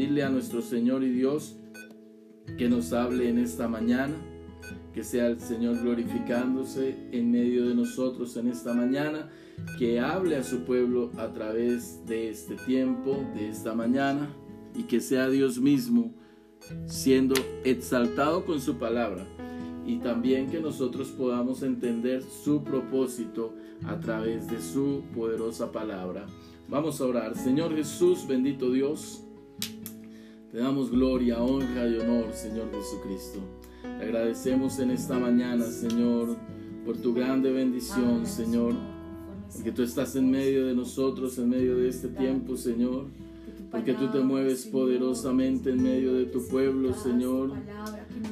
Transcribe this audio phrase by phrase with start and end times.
[0.00, 1.56] a nuestro Señor y Dios
[2.56, 4.14] que nos hable en esta mañana,
[4.94, 9.28] que sea el Señor glorificándose en medio de nosotros en esta mañana,
[9.78, 14.34] que hable a su pueblo a través de este tiempo, de esta mañana,
[14.74, 16.14] y que sea Dios mismo
[16.86, 19.26] siendo exaltado con su palabra
[19.84, 23.52] y también que nosotros podamos entender su propósito
[23.84, 26.26] a través de su poderosa palabra.
[26.68, 27.36] Vamos a orar.
[27.36, 29.24] Señor Jesús, bendito Dios,
[30.50, 33.40] te damos gloria, honra y honor, Señor Jesucristo.
[33.82, 36.36] Te agradecemos en esta mañana, Señor,
[36.84, 38.74] por tu grande bendición, Señor,
[39.52, 43.06] porque tú estás en medio de nosotros, en medio de este tiempo, Señor
[43.70, 47.52] porque tú te mueves poderosamente en medio de tu pueblo, Señor.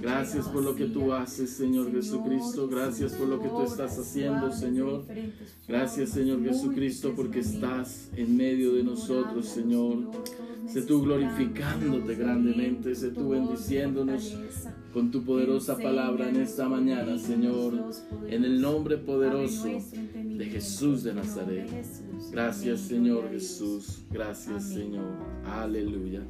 [0.02, 2.68] Gracias por lo que tú haces, Señor Jesucristo.
[2.68, 5.04] Gracias por lo que tú estás haciendo, Señor.
[5.68, 10.10] Gracias, Señor Jesucristo, porque estás en medio de nosotros, Señor.
[10.66, 14.36] Sé tú glorificándote grandemente, sé tú bendiciéndonos
[14.92, 17.74] con tu poderosa palabra en esta mañana, Señor,
[18.28, 21.68] en el nombre poderoso de Jesús de Nazaret.
[22.30, 25.06] Gracias Señor Jesús, gracias Señor.
[25.46, 26.22] Aleluya.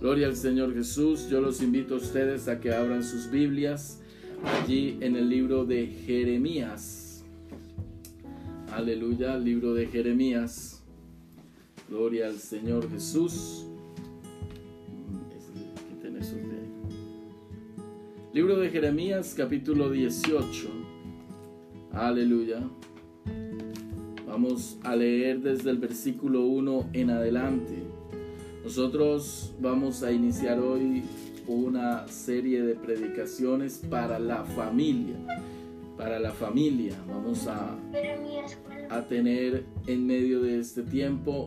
[0.00, 1.28] Gloria al Señor Jesús.
[1.30, 4.00] Yo los invito a ustedes a que abran sus Biblias
[4.44, 7.24] allí en el libro de Jeremías.
[8.72, 10.82] Aleluya, libro de Jeremías.
[11.88, 13.66] Gloria al Señor Jesús.
[18.34, 20.68] Libro de Jeremías capítulo 18.
[21.92, 22.68] Aleluya.
[24.26, 27.76] Vamos a leer desde el versículo 1 en adelante.
[28.64, 31.04] Nosotros vamos a iniciar hoy
[31.46, 35.14] una serie de predicaciones para la familia.
[35.96, 36.96] Para la familia.
[37.06, 37.78] Vamos a,
[38.90, 41.46] a tener en medio de este tiempo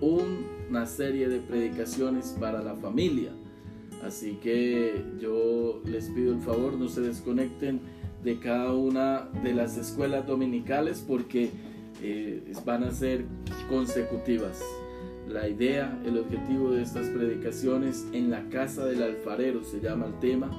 [0.00, 3.30] una serie de predicaciones para la familia.
[4.04, 7.80] Así que yo les pido el favor, no se desconecten
[8.22, 11.50] de cada una de las escuelas dominicales porque
[12.02, 13.24] eh, van a ser
[13.68, 14.62] consecutivas.
[15.26, 20.18] La idea, el objetivo de estas predicaciones en la casa del alfarero se llama el
[20.20, 20.50] tema,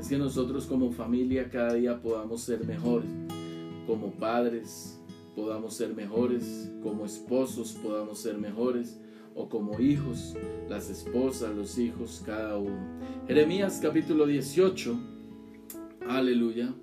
[0.00, 3.10] es que nosotros como familia cada día podamos ser mejores,
[3.86, 4.98] como padres
[5.34, 8.98] podamos ser mejores, como esposos podamos ser mejores,
[9.36, 10.34] o como hijos,
[10.68, 12.98] las esposas, los hijos, cada uno.
[13.28, 14.98] Jeremías capítulo 18,
[16.08, 16.74] aleluya.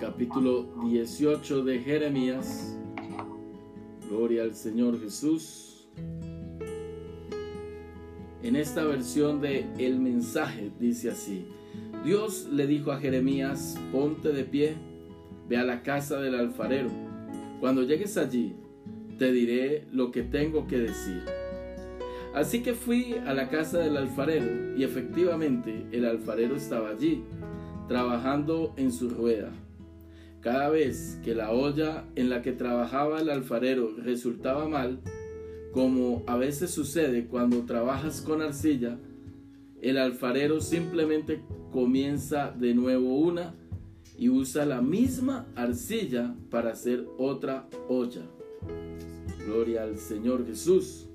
[0.00, 2.76] Capítulo 18 de Jeremías.
[4.10, 5.88] Gloria al Señor Jesús.
[8.42, 11.46] En esta versión de El mensaje dice así.
[12.04, 14.76] Dios le dijo a Jeremías, ponte de pie,
[15.48, 16.90] ve a la casa del alfarero.
[17.60, 18.56] Cuando llegues allí,
[19.18, 21.22] te diré lo que tengo que decir.
[22.34, 27.24] Así que fui a la casa del alfarero y efectivamente el alfarero estaba allí,
[27.88, 29.50] trabajando en su rueda.
[30.40, 35.00] Cada vez que la olla en la que trabajaba el alfarero resultaba mal,
[35.72, 38.98] como a veces sucede cuando trabajas con arcilla,
[39.82, 41.42] el alfarero simplemente
[41.72, 43.54] comienza de nuevo una
[44.16, 48.22] y usa la misma arcilla para hacer otra olla.
[49.48, 51.08] Gloria al Señor Jesús.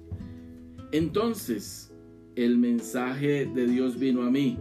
[0.91, 1.93] Entonces
[2.35, 4.57] el mensaje de Dios vino a mí.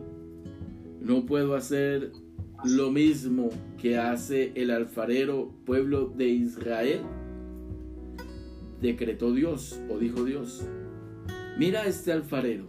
[1.01, 2.13] No puedo hacer
[2.65, 3.49] lo mismo
[3.81, 7.01] que hace el alfarero pueblo de Israel.
[8.83, 10.67] Decretó Dios o dijo Dios.
[11.59, 12.67] Mira este alfarero.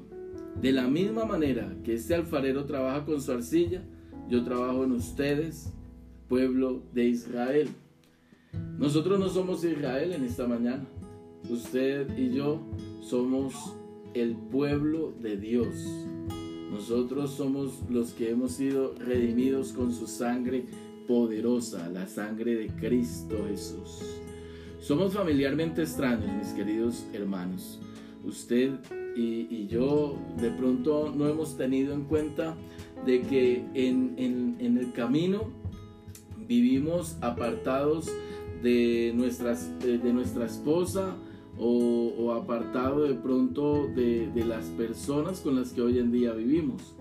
[0.62, 3.84] De la misma manera que este alfarero trabaja con su arcilla,
[4.30, 5.74] yo trabajo en ustedes,
[6.30, 7.68] pueblo de Israel.
[8.78, 10.86] Nosotros no somos Israel en esta mañana.
[11.50, 12.62] Usted y yo
[13.02, 13.54] somos
[14.14, 15.76] el pueblo de Dios.
[16.72, 20.66] Nosotros somos los que hemos sido redimidos con su sangre
[21.08, 24.02] poderosa, la sangre de Cristo Jesús.
[24.80, 27.80] Somos familiarmente extraños, mis queridos hermanos.
[28.24, 28.72] Usted
[29.16, 32.56] y, yo de pronto no hemos tenido en cuenta
[33.06, 35.52] de que en, el camino
[36.48, 38.12] vivimos apartados
[38.64, 41.16] de, nuestras, de, nuestra esposa
[41.60, 46.96] o, apartado de pronto de, de las personas con las que hoy en día vivimos.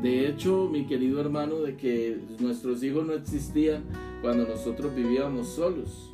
[0.00, 3.82] De hecho, mi querido hermano, de que nuestros hijos no existían
[4.22, 6.10] cuando nosotros vivíamos solos.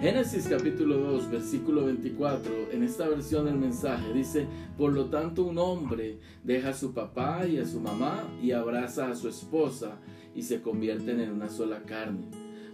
[0.00, 5.58] Génesis capítulo 2, versículo 24, en esta versión del mensaje dice, por lo tanto un
[5.58, 9.98] hombre deja a su papá y a su mamá y abraza a su esposa
[10.34, 12.26] y se convierten en una sola carne.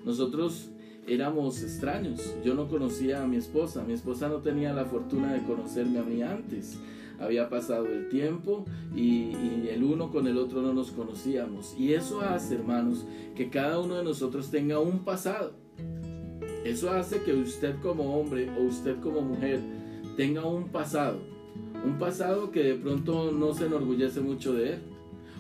[0.05, 0.70] Nosotros
[1.07, 2.35] éramos extraños.
[2.45, 3.85] Yo no conocía a mi esposa.
[3.85, 6.79] Mi esposa no tenía la fortuna de conocerme a mí antes.
[7.19, 8.65] había pasado el tiempo
[8.97, 11.75] y, el uno con el otro no nos conocíamos.
[11.79, 13.05] Y eso hace, hermanos,
[13.35, 15.53] que cada uno de nosotros tenga un pasado.
[16.65, 19.61] Eso hace que usted como hombre o usted como mujer
[20.17, 21.19] tenga un pasado.
[21.85, 24.79] Un pasado que de pronto no se enorgullece mucho de él.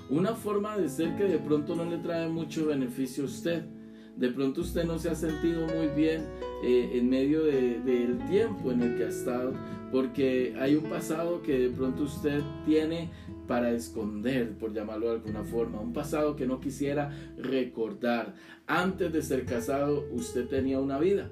[0.08, 3.64] Una forma de ser que de pronto no le trae mucho beneficio a usted.
[4.20, 6.26] De pronto usted no se ha sentido muy bien
[6.62, 9.54] eh, en medio del tiempo en el que ha estado,
[9.90, 13.10] porque hay un pasado que de pronto usted tiene
[13.48, 18.34] para esconder, por llamarlo de alguna forma, un pasado que no quisiera recordar.
[18.66, 21.30] Antes de ser casado, usted tenía una vida,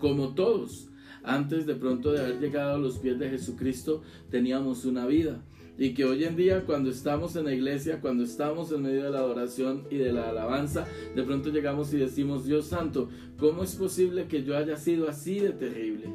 [0.00, 0.90] como todos.
[1.22, 5.42] Antes de pronto de haber llegado a los pies de Jesucristo, teníamos una vida.
[5.76, 9.10] Y que hoy en día cuando estamos en la iglesia, cuando estamos en medio de
[9.10, 13.74] la adoración y de la alabanza, de pronto llegamos y decimos, Dios santo, ¿cómo es
[13.74, 16.12] posible que yo haya sido así de terrible?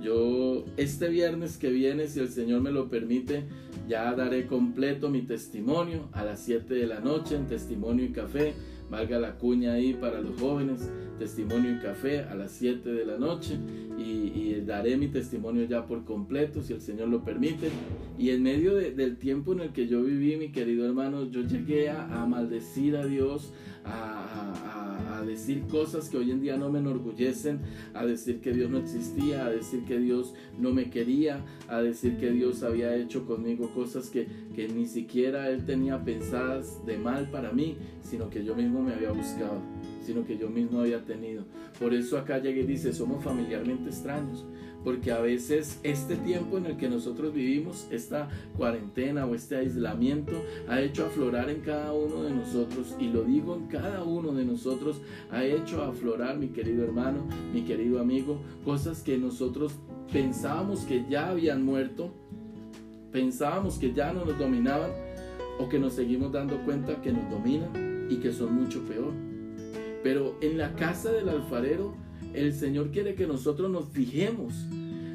[0.00, 3.44] Yo este viernes que viene, si el Señor me lo permite,
[3.88, 8.54] ya daré completo mi testimonio a las 7 de la noche en Testimonio y Café.
[8.90, 13.18] Valga la cuña ahí para los jóvenes, Testimonio y Café a las 7 de la
[13.18, 13.58] noche
[13.98, 17.68] y, daré mi testimonio ya por completo, si el Señor lo permite.
[18.18, 21.90] Y en medio del tiempo en el que yo viví, mi querido hermano, yo llegué
[21.90, 23.52] a, maldecir a Dios,
[23.84, 24.83] a,
[25.24, 27.60] decir cosas que hoy en día no me enorgullecen,
[27.94, 32.16] a decir que Dios no existía, a decir que Dios no me quería, a decir
[32.16, 37.30] que Dios había hecho conmigo cosas que, que ni siquiera Él tenía pensadas de mal
[37.30, 39.60] para mí, sino que yo mismo me había buscado
[40.04, 41.44] sino que yo mismo había tenido.
[41.78, 44.44] Por eso acá llegué y dice, somos familiarmente extraños,
[44.84, 50.32] porque a veces este tiempo en el que nosotros vivimos, esta cuarentena o este aislamiento,
[50.68, 54.44] ha hecho aflorar en cada uno de nosotros, y lo digo en cada uno de
[54.44, 55.00] nosotros,
[55.30, 59.72] ha hecho aflorar, mi querido hermano, mi querido amigo, cosas que nosotros
[60.12, 62.12] pensábamos que ya habían muerto,
[63.10, 64.90] pensábamos que ya no nos dominaban,
[65.58, 69.12] o que nos seguimos dando cuenta que nos dominan y que son mucho peor.
[70.02, 71.94] Pero en la casa del alfarero,
[72.34, 74.54] el Señor quiere que nosotros nos fijemos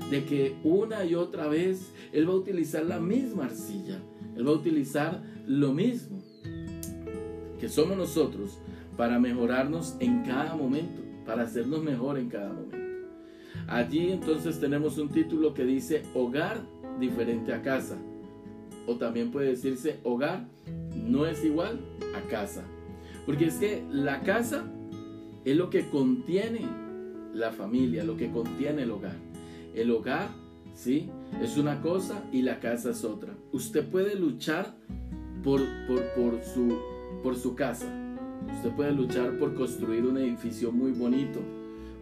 [0.09, 3.99] de que una y otra vez Él va a utilizar la misma arcilla.
[4.35, 6.19] Él va a utilizar lo mismo
[7.59, 8.57] que somos nosotros
[8.95, 12.77] para mejorarnos en cada momento, para hacernos mejor en cada momento.
[13.67, 16.61] Allí entonces tenemos un título que dice hogar
[16.99, 17.97] diferente a casa.
[18.87, 20.47] O también puede decirse hogar
[20.95, 21.79] no es igual
[22.15, 22.63] a casa.
[23.25, 24.63] Porque es que la casa
[25.45, 26.61] es lo que contiene
[27.39, 29.15] la familia, lo que contiene el hogar.
[29.73, 30.29] El hogar,
[30.73, 31.09] ¿sí?
[31.41, 33.33] Es una cosa y la casa es otra.
[33.51, 34.75] Usted puede luchar
[35.43, 36.77] por, por, por, su,
[37.23, 37.87] por su casa.
[38.55, 41.39] Usted puede luchar por construir un edificio muy bonito,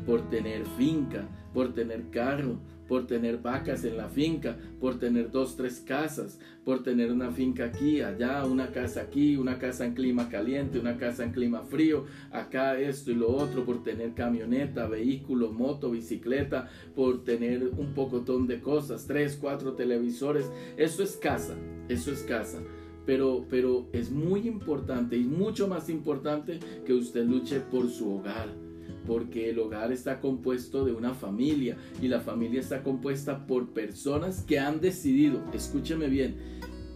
[0.06, 2.58] por tener finca, por tener carro,
[2.88, 7.66] por tener vacas en la finca, por tener dos, tres casas, por tener una finca
[7.66, 12.06] aquí, allá, una casa aquí, una casa en clima caliente, una casa en clima frío,
[12.32, 18.48] acá esto y lo otro, por tener camioneta, vehículo, moto, bicicleta, por tener un pocotón
[18.48, 20.50] de cosas, tres, cuatro televisores.
[20.78, 21.56] Eso es casa,
[21.90, 22.60] eso es casa.
[23.06, 28.67] Pero, pero es muy importante y mucho más importante que usted luche por su hogar
[29.08, 34.44] porque el hogar está compuesto de una familia y la familia está compuesta por personas
[34.44, 36.36] que han decidido, escúcheme bien,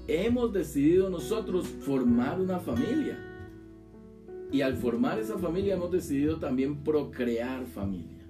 [0.08, 3.18] hemos decidido nosotros formar una familia.
[4.52, 8.26] Y al formar esa familia hemos decidido también procrear familia.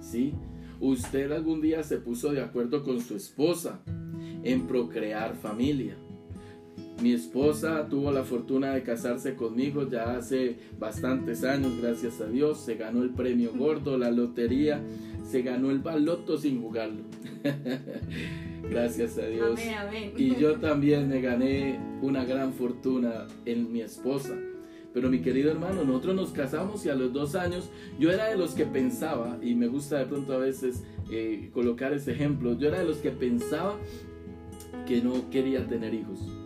[0.00, 0.32] ¿Sí?
[0.80, 3.82] Usted algún día se puso de acuerdo con su esposa
[4.42, 5.98] en procrear familia.
[7.00, 12.58] Mi esposa tuvo la fortuna de casarse conmigo ya hace bastantes años, gracias a Dios.
[12.58, 14.82] Se ganó el premio gordo, la lotería,
[15.24, 17.02] se ganó el baloto sin jugarlo.
[18.68, 19.60] gracias a Dios.
[20.16, 24.34] Y yo también me gané una gran fortuna en mi esposa.
[24.92, 28.36] Pero mi querido hermano, nosotros nos casamos y a los dos años yo era de
[28.36, 32.68] los que pensaba, y me gusta de pronto a veces eh, colocar ese ejemplo, yo
[32.68, 33.76] era de los que pensaba
[34.86, 36.37] que no quería tener hijos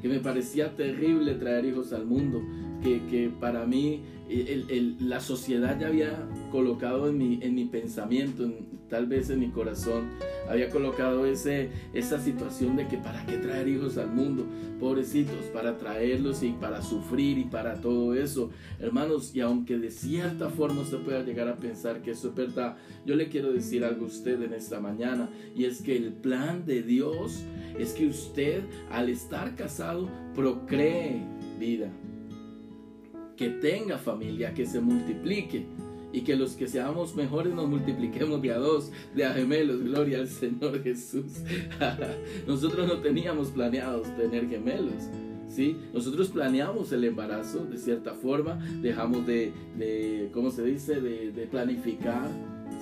[0.00, 2.40] que me parecía terrible traer hijos al mundo,
[2.82, 4.02] que, que para mí
[5.00, 8.48] la sociedad ya había colocado en mi, en mi pensamiento,
[8.88, 10.08] tal vez en mi corazón,
[10.48, 14.46] había colocado ese, esa situación de que para qué traer hijos al mundo,
[14.80, 18.50] pobrecitos, para traerlos y para sufrir y para todo eso.
[18.80, 22.76] Hermanos, y aunque de cierta forma usted pueda llegar a pensar que eso es verdad,
[23.04, 26.64] yo le quiero decir algo a usted en esta mañana, y es que el plan
[26.64, 27.42] de Dios
[27.78, 31.22] es que usted al estar casado procree
[31.58, 31.90] vida
[33.38, 35.64] que tenga familia, que se multiplique.
[36.12, 40.18] Y que los que seamos mejores nos multipliquemos de a dos, de a gemelos, gloria
[40.18, 41.42] al Señor Jesús.
[42.46, 45.08] Nosotros no teníamos planeados tener gemelos.
[45.48, 45.78] ¿Sí?
[45.94, 52.28] Nosotros planeamos el embarazo de cierta forma, dejamos de, de ¿cómo se dice?, de, planificar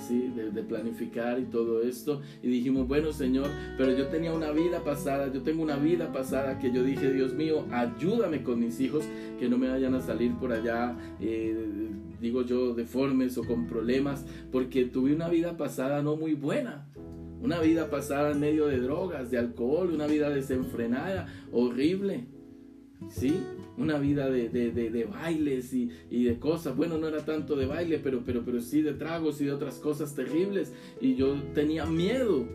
[0.05, 0.31] ¿sí?
[0.35, 2.21] De, planificar y todo esto.
[2.43, 6.59] Y dijimos, bueno Señor, pero yo tenía una vida pasada, yo tengo una vida pasada
[6.59, 9.05] que yo dije, Dios mío, ayúdame con mis hijos,
[9.39, 11.89] que no me vayan a salir por allá, eh,
[12.21, 16.87] digo yo, deformes o con problemas, porque tuve una vida pasada no muy buena.
[17.41, 22.25] Una vida pasada en medio de drogas, de alcohol, una vida desenfrenada, horrible.
[23.09, 23.39] ¿Sí?
[23.77, 26.75] una vida de, de, bailes y, de cosas.
[26.75, 29.75] Bueno, no era tanto de baile, pero, pero, pero sí de tragos y de otras
[29.75, 30.73] cosas terribles.
[30.99, 32.47] Y yo tenía miedo.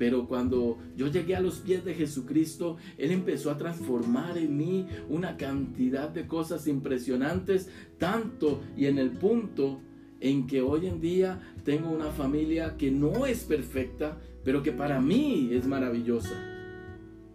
[0.00, 4.86] Pero cuando yo llegué a los pies de Jesucristo, Él empezó a transformar en mí
[5.10, 9.82] una cantidad de cosas impresionantes, tanto y en el punto
[10.20, 15.02] en que hoy en día tengo una familia que no es perfecta, pero que para
[15.02, 16.34] mí es maravillosa.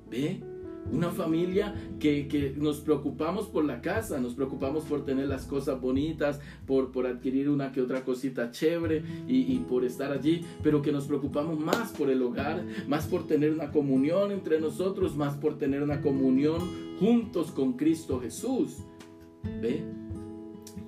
[0.09, 0.54] ¿Ve?
[0.91, 6.39] Una familia que, nos preocupamos por la casa, nos preocupamos por tener las cosas bonitas,
[6.65, 10.91] por, por adquirir una que otra cosita chévere y, y por estar allí, pero que
[10.91, 15.57] nos preocupamos más por el hogar, más por tener una comunión entre nosotros, más por
[15.57, 16.61] tener una comunión
[16.99, 18.77] juntos con Cristo Jesús.
[19.61, 20.04] ¿Ve?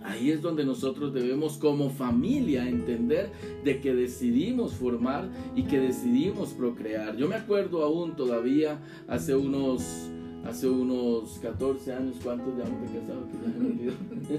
[0.04, 3.32] Ahí es donde nosotros debemos como familia entender
[3.64, 7.18] de que decidimos formar y que decidimos procrear.
[7.18, 10.10] Yo me acuerdo aún todavía hace unos
[10.46, 13.28] hace unos 14 años, ¿cuántos ya hemos casado?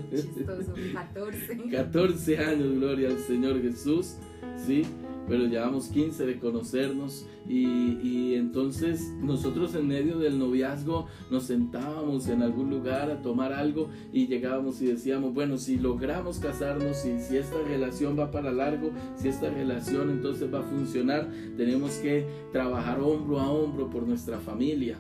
[0.09, 1.71] Que Chistoso, 14.
[1.71, 4.15] 14 años, gloria al Señor Jesús,
[4.57, 4.85] ¿sí?
[5.29, 12.43] Pero llevamos 15 de conocernos y, entonces nosotros en medio del noviazgo nos sentábamos en
[12.43, 17.37] algún lugar a tomar algo y llegábamos y decíamos, bueno, si logramos casarnos y si
[17.37, 23.01] esta relación va para largo, si esta relación entonces va a funcionar, tenemos que trabajar
[23.01, 24.99] hombro a hombro por nuestra familia.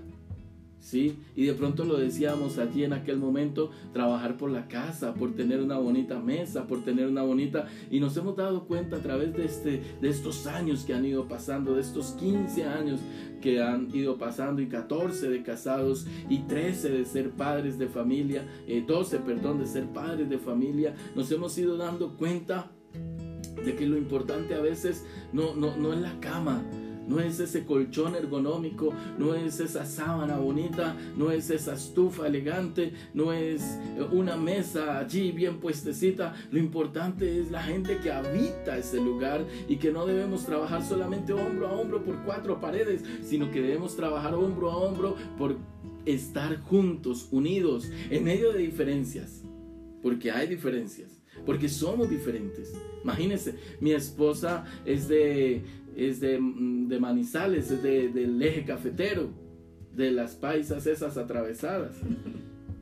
[0.80, 1.18] ¿Sí?
[1.36, 5.60] Y de pronto lo decíamos allí en aquel momento, trabajar por la casa, por tener
[5.60, 7.66] una bonita mesa, por tener una bonita...
[7.90, 11.28] Y nos hemos dado cuenta a través de, este, de estos años que han ido
[11.28, 13.00] pasando, de estos 15 años
[13.40, 18.44] que han ido pasando y 14 de casados y 13 de ser padres de familia,
[18.86, 22.70] 12, eh, perdón, de ser padres de familia, nos hemos ido dando cuenta
[23.64, 26.62] de que lo importante a veces no, no, no es la cama,
[27.08, 32.92] no es ese colchón ergonómico, no es esa sábana bonita, no es esa estufa elegante,
[33.14, 33.62] no es
[33.96, 36.34] eh, una mesa allí bien puestecita.
[36.50, 41.32] Lo importante es la gente que habita ese lugar y que no debemos trabajar solamente
[41.32, 45.56] hombro a hombro por cuatro paredes, sino que debemos trabajar hombro a hombro por
[46.04, 49.42] estar juntos, unidos, en medio de diferencias,
[50.02, 51.17] porque hay diferencias
[51.48, 52.74] porque somos diferentes.
[53.02, 55.62] Imagínense, mi esposa es de,
[55.96, 59.30] es de, mm, de Manizales, es de, del eje cafetero,
[59.96, 61.96] de las paisas esas atravesadas.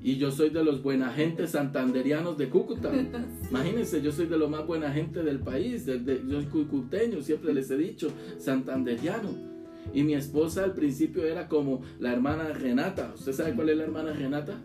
[0.02, 2.90] Y yo soy de los buena gente santanderianos de Cúcuta.
[3.50, 5.86] Imagínense, yo soy de lo más buena gente del país.
[5.86, 9.28] De, yo soy cucuteño, siempre les he dicho, santanderiano.
[9.94, 13.12] Y mi esposa al principio era como la hermana Renata.
[13.14, 14.60] ¿Usted sabe cuál es la hermana Renata?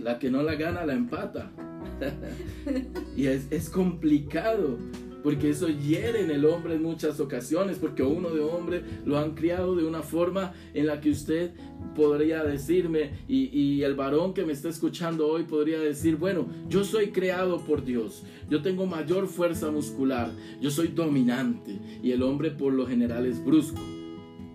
[0.00, 1.52] La que no la gana, la empata.
[3.16, 4.78] y es, es complicado
[5.22, 9.34] porque eso hiere en el hombre en muchas ocasiones, porque uno de hombre lo han
[9.34, 11.52] criado de una forma en la que usted
[11.94, 17.10] podría decirme, y, el varón que me está escuchando hoy podría decir, bueno, yo soy
[17.10, 20.30] creado por Dios, yo tengo mayor fuerza muscular,
[20.60, 23.80] yo soy dominante, y el hombre por lo general es brusco.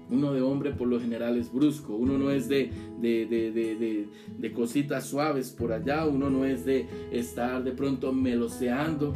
[0.10, 2.72] Uno de hombre por lo general es brusco, uno no es de,
[3.02, 9.14] de, de, de cositas suaves por allá, uno no es de estar de pronto meloseando,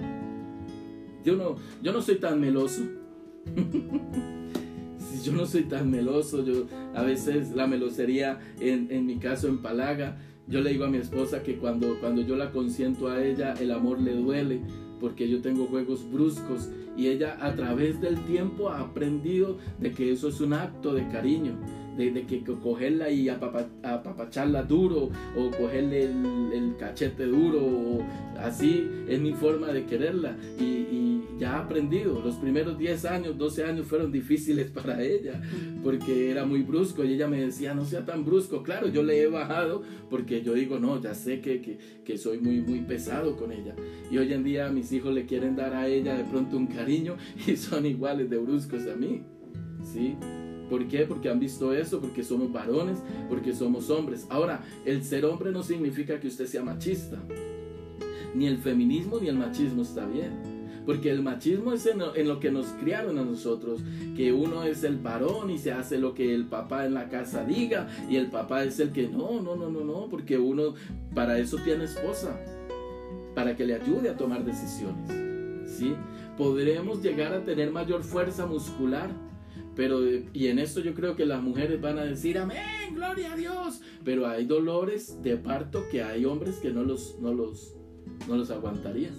[1.24, 2.82] yo no, yo no soy tan meloso.
[5.24, 10.18] yo no soy tan meloso, yo a veces la melosería en, en, mi caso empalaga.
[10.48, 13.72] Yo le digo a mi esposa que cuando, cuando yo la consiento a ella, el
[13.72, 14.62] amor le duele
[15.00, 20.12] porque yo tengo juegos bruscos y ella a través del tiempo ha aprendido de que
[20.12, 21.54] eso es un acto de cariño
[21.98, 28.04] de, que cogerla y apapacharla duro o cogerle el, cachete duro o
[28.40, 30.36] así es mi forma de quererla.
[30.60, 32.22] Y, ya ha aprendido.
[32.24, 35.42] Los primeros 10 años 12 años fueron difíciles para ella
[35.84, 39.22] porque era muy brusco y ella me decía no sea tan brusco claro yo le
[39.22, 43.36] he bajado porque yo digo no ya sé que, que, que soy muy muy pesado
[43.38, 43.76] con ella
[44.12, 47.18] y hoy en día mis hijos le quieren dar a ella de pronto un cariño
[47.48, 49.24] y son iguales de bruscos a mí
[49.84, 50.16] ¿sí?
[50.72, 51.00] ¿Por qué?
[51.00, 52.98] Porque han visto eso, porque somos varones,
[53.28, 54.26] porque somos hombres.
[54.30, 57.20] Ahora, el ser hombre no significa que usted sea machista.
[58.34, 60.32] Ni el feminismo ni el machismo está bien.
[60.86, 63.82] Porque el machismo es en lo, en lo, que nos criaron a nosotros,
[64.16, 67.44] que uno es el varón y se hace lo que el papá en la casa
[67.44, 70.76] diga y el papá es el que no, no, no, no, no, porque uno
[71.14, 72.40] para eso tiene esposa,
[73.36, 75.70] para que le ayude a tomar decisiones.
[75.70, 75.94] ¿Sí?
[76.38, 79.10] Podremos llegar a tener mayor fuerza muscular
[79.76, 80.00] pero,
[80.34, 83.82] y en esto yo creo que las mujeres van a decir, amén, gloria a Dios.
[84.04, 87.76] Pero hay dolores de parto que hay hombres que no los, no los,
[88.28, 89.14] no los aguantarían.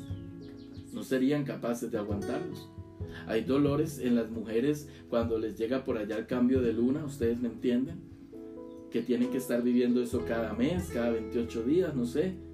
[0.93, 2.69] No serían capaces de aguantarlos.
[3.27, 7.41] Hay dolores en las mujeres cuando les llega por allá el cambio de luna, ustedes
[7.41, 8.01] me entienden,
[8.91, 12.52] que tienen que estar viviendo eso cada mes, cada 28 días, no sé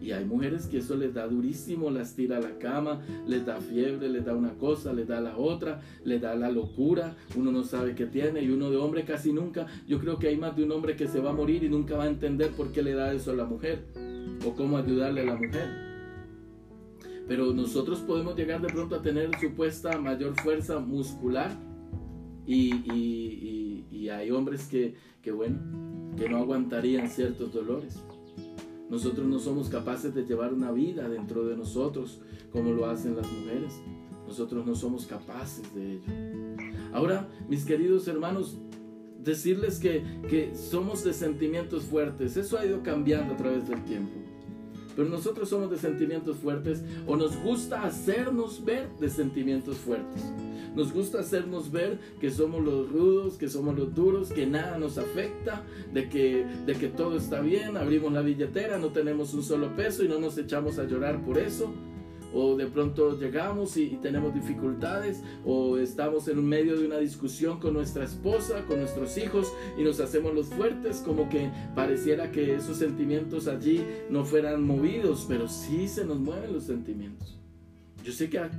[0.00, 3.60] y hay mujeres que eso les da durísimo, las tira a la cama, les da
[3.60, 7.64] fiebre, les da una cosa, les da la otra, les da la locura, uno no
[7.64, 10.64] sabe qué tiene y uno de hombre casi nunca, yo creo que hay más de
[10.64, 12.94] un hombre que se va a morir y nunca va a entender por qué le
[12.94, 13.84] da eso a la mujer
[14.46, 15.90] o cómo ayudarle a la mujer.
[17.28, 21.56] Pero nosotros podemos llegar de pronto a tener supuesta mayor fuerza muscular
[22.44, 25.60] y, y, y, hay hombres que, que, bueno,
[26.16, 28.02] que no aguantarían ciertos dolores.
[28.90, 32.20] Nosotros no somos capaces de llevar una vida dentro de nosotros
[32.52, 33.80] como lo hacen las mujeres.
[34.26, 36.02] Nosotros no somos capaces de ello.
[36.92, 38.58] Ahora, mis queridos hermanos,
[39.22, 44.19] decirles que, que somos de sentimientos fuertes, eso ha ido cambiando a través del tiempo.
[45.00, 50.30] Pero nosotros somos de sentimientos fuertes o nos gusta hacernos ver de sentimientos fuertes.
[50.76, 54.98] Nos gusta hacernos ver que somos los rudos, que somos los duros, que nada nos
[54.98, 55.64] afecta,
[55.94, 60.04] de que, de que todo está bien, abrimos la billetera, no tenemos un solo peso
[60.04, 61.72] y no nos echamos a llorar por eso
[62.34, 67.74] o de pronto llegamos y, tenemos dificultades, o estamos en medio de una discusión con
[67.74, 72.76] nuestra esposa, con nuestros hijos, y nos hacemos los fuertes, como que pareciera que esos
[72.76, 77.39] sentimientos allí no fueran movidos, pero sí se nos mueven los sentimientos.
[78.04, 78.50] Yo sé que a,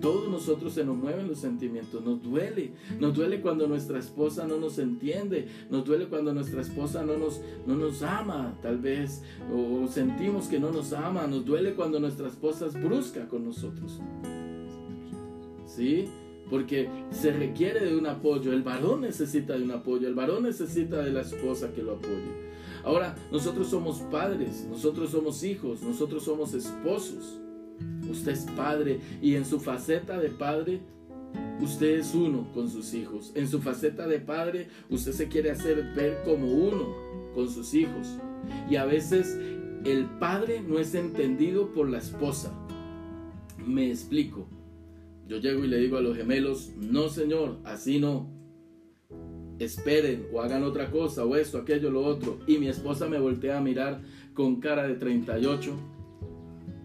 [0.00, 4.58] todos nosotros se nos mueven los sentimientos, nos duele, nos duele cuando nuestra esposa no
[4.58, 9.88] nos entiende, nos duele cuando nuestra esposa no nos, no nos ama, tal vez, o
[9.88, 14.00] sentimos que no nos ama, nos duele cuando nuestra esposa es brusca con nosotros.
[15.66, 16.06] ¿Sí?
[16.50, 20.98] Porque se requiere de un apoyo, el varón necesita de un apoyo, el varón necesita
[20.98, 22.44] de la esposa que lo apoye.
[22.84, 27.40] Ahora, nosotros somos padres, nosotros somos hijos, nosotros somos esposos.
[28.10, 30.80] Usted es padre y en su faceta de padre,
[31.60, 33.32] usted es uno con sus hijos.
[33.34, 36.94] En su faceta de padre, usted se quiere hacer ver como uno
[37.34, 38.18] con sus hijos.
[38.70, 39.38] Y a veces
[39.84, 42.52] el padre no es entendido por la esposa.
[43.66, 44.46] Me explico.
[45.26, 48.28] Yo llego y le digo a los gemelos, no señor, así no.
[49.58, 52.38] Esperen o hagan otra cosa o esto, aquello, lo otro.
[52.46, 54.02] Y mi esposa me voltea a mirar
[54.34, 55.93] con cara de 38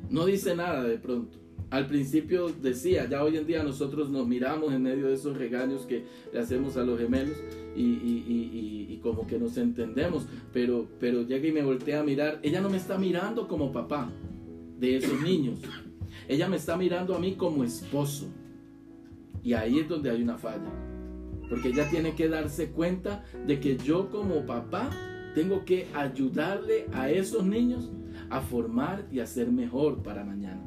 [0.10, 1.38] no dice nada de pronto.
[1.69, 5.86] Al principio decía, ya hoy en día nosotros nos miramos en medio de esos regaños
[5.86, 7.38] que le hacemos a los gemelos
[7.76, 12.39] y, como que nos entendemos, pero, pero llega y me voltea a mirar.
[12.43, 14.12] Ella no me está mirando como papá
[14.78, 15.60] de esos niños,
[16.28, 18.28] ella me está mirando a mí como esposo.
[19.41, 20.72] Y ahí es donde hay una falla,
[21.50, 24.89] porque ella tiene que darse cuenta de que yo como papá
[25.34, 27.89] tengo que ayudarle a esos niños
[28.29, 30.61] a formar y a ser mejor para mañana.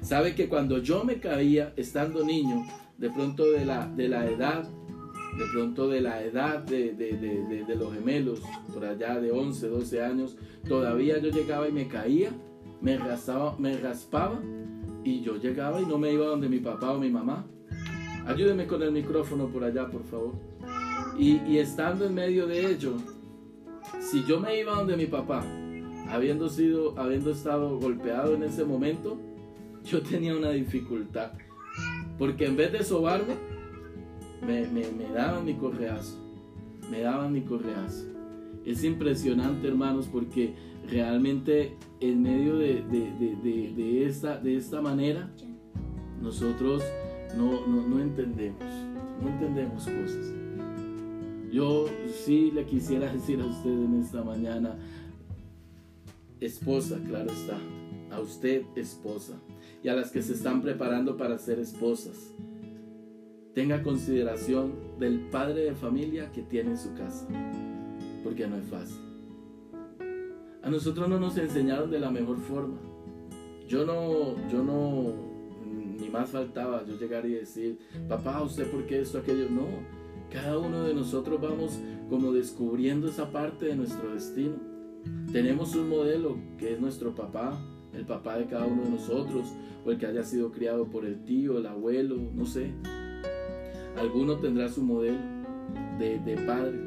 [0.00, 2.64] Sabe que cuando yo me caía estando niño,
[2.98, 7.94] de pronto de la, de la edad, de pronto de la edad de, de, los
[7.94, 10.36] gemelos, por allá de 11, 12 años,
[10.66, 12.30] todavía yo llegaba y me caía,
[12.80, 14.40] me raspaba, me raspaba
[15.04, 17.46] y yo llegaba y no me iba donde mi papá o mi mamá.
[18.26, 20.34] Ayúdeme con el micrófono por allá, por favor.
[21.18, 22.96] Y, y estando en medio de ello,
[23.98, 25.42] si yo me iba donde mi papá
[26.10, 29.18] habiendo sido, habiendo estado golpeado en ese momento,
[29.84, 31.32] yo tenía una dificultad.
[32.18, 33.34] Porque en vez de sobarme,
[34.46, 34.64] me,
[35.14, 36.18] daban mi correazo.
[36.90, 38.06] Me daban mi correazo.
[38.64, 40.54] Es impresionante, hermanos, porque
[40.88, 45.30] realmente en medio de, de, esta, de esta manera,
[46.20, 46.82] nosotros
[47.36, 48.64] no, no, no entendemos.
[49.22, 50.34] No entendemos cosas.
[51.50, 51.86] Yo
[52.24, 54.76] sí le quisiera decir a usted en esta mañana,
[56.40, 57.58] esposa, claro está,
[58.10, 59.40] a usted esposa,
[59.82, 62.34] y a las que se están preparando para ser esposas.
[63.54, 67.26] Tenga consideración del padre de familia que tiene en su casa,
[68.22, 69.00] porque no es fácil.
[70.62, 72.78] A nosotros no nos enseñaron de la mejor forma.
[73.66, 75.14] Yo no, yo no,
[75.98, 79.48] ni más faltaba yo llegar y decir, papá, ¿usted por qué esto, aquello?
[79.48, 79.66] No,
[80.30, 84.69] cada uno de nosotros vamos como descubriendo esa parte de nuestro destino.
[85.32, 87.58] Tenemos un modelo que es nuestro papá
[87.92, 89.52] el papá de cada uno de nosotros,
[89.84, 92.72] o el que haya sido criado por el tío, el abuelo, no sé.
[93.96, 95.18] Alguno tendrá su modelo
[95.98, 96.78] de, de padre,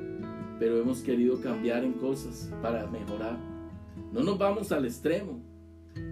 [0.59, 3.37] pero hemos querido cambiar en cosas para mejorar.
[4.11, 5.41] No nos vamos al extremo.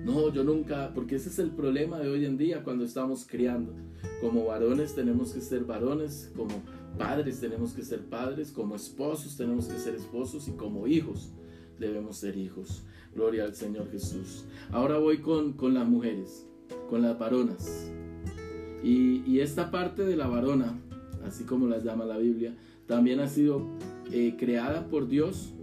[0.06, 3.74] No, yo nunca, porque ese es el problema de hoy en día cuando estamos criando.
[4.20, 6.62] Como varones tenemos que ser varones, como
[6.98, 11.32] padres tenemos que ser padres, como esposos tenemos que ser esposos y como hijos
[11.82, 12.84] debemos ser hijos.
[13.14, 14.46] Gloria al Señor Jesús.
[14.72, 16.48] Ahora voy con, con las mujeres,
[16.90, 17.92] con las varonas.
[18.84, 20.80] Y, esta parte de la varona,
[21.26, 23.68] así como las llama la Biblia, también ha sido
[24.12, 25.54] eh, creada por Dios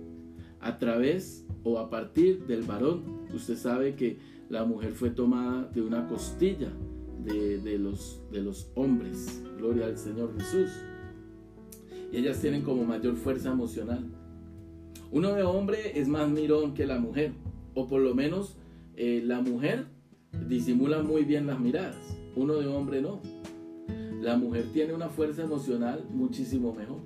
[0.61, 3.03] a través o a partir del varón.
[3.33, 6.73] Usted sabe que la mujer fue tomada de una costilla
[7.25, 9.43] de, de, los, de los hombres.
[9.57, 10.71] Gloria al Señor Jesús.
[12.13, 14.05] Y ellas tienen como mayor fuerza emocional.
[15.11, 17.33] Uno de hombre es más mirón que la mujer,
[17.75, 18.57] o por lo menos
[18.95, 19.87] eh, la mujer
[20.47, 21.97] disimula muy bien las miradas,
[22.37, 23.21] uno de hombre no.
[24.21, 27.01] La mujer tiene una fuerza emocional muchísimo mejor.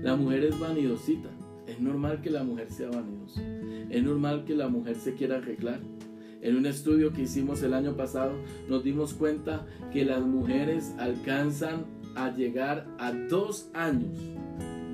[0.00, 1.28] La mujer es vanidosita,
[1.66, 3.42] es normal que la mujer sea vanidosa,
[3.90, 5.80] es normal que la mujer se quiera arreglar.
[6.42, 8.32] En un estudio que hicimos el año pasado
[8.68, 11.84] nos dimos cuenta que las mujeres alcanzan
[12.14, 14.16] a llegar a dos años,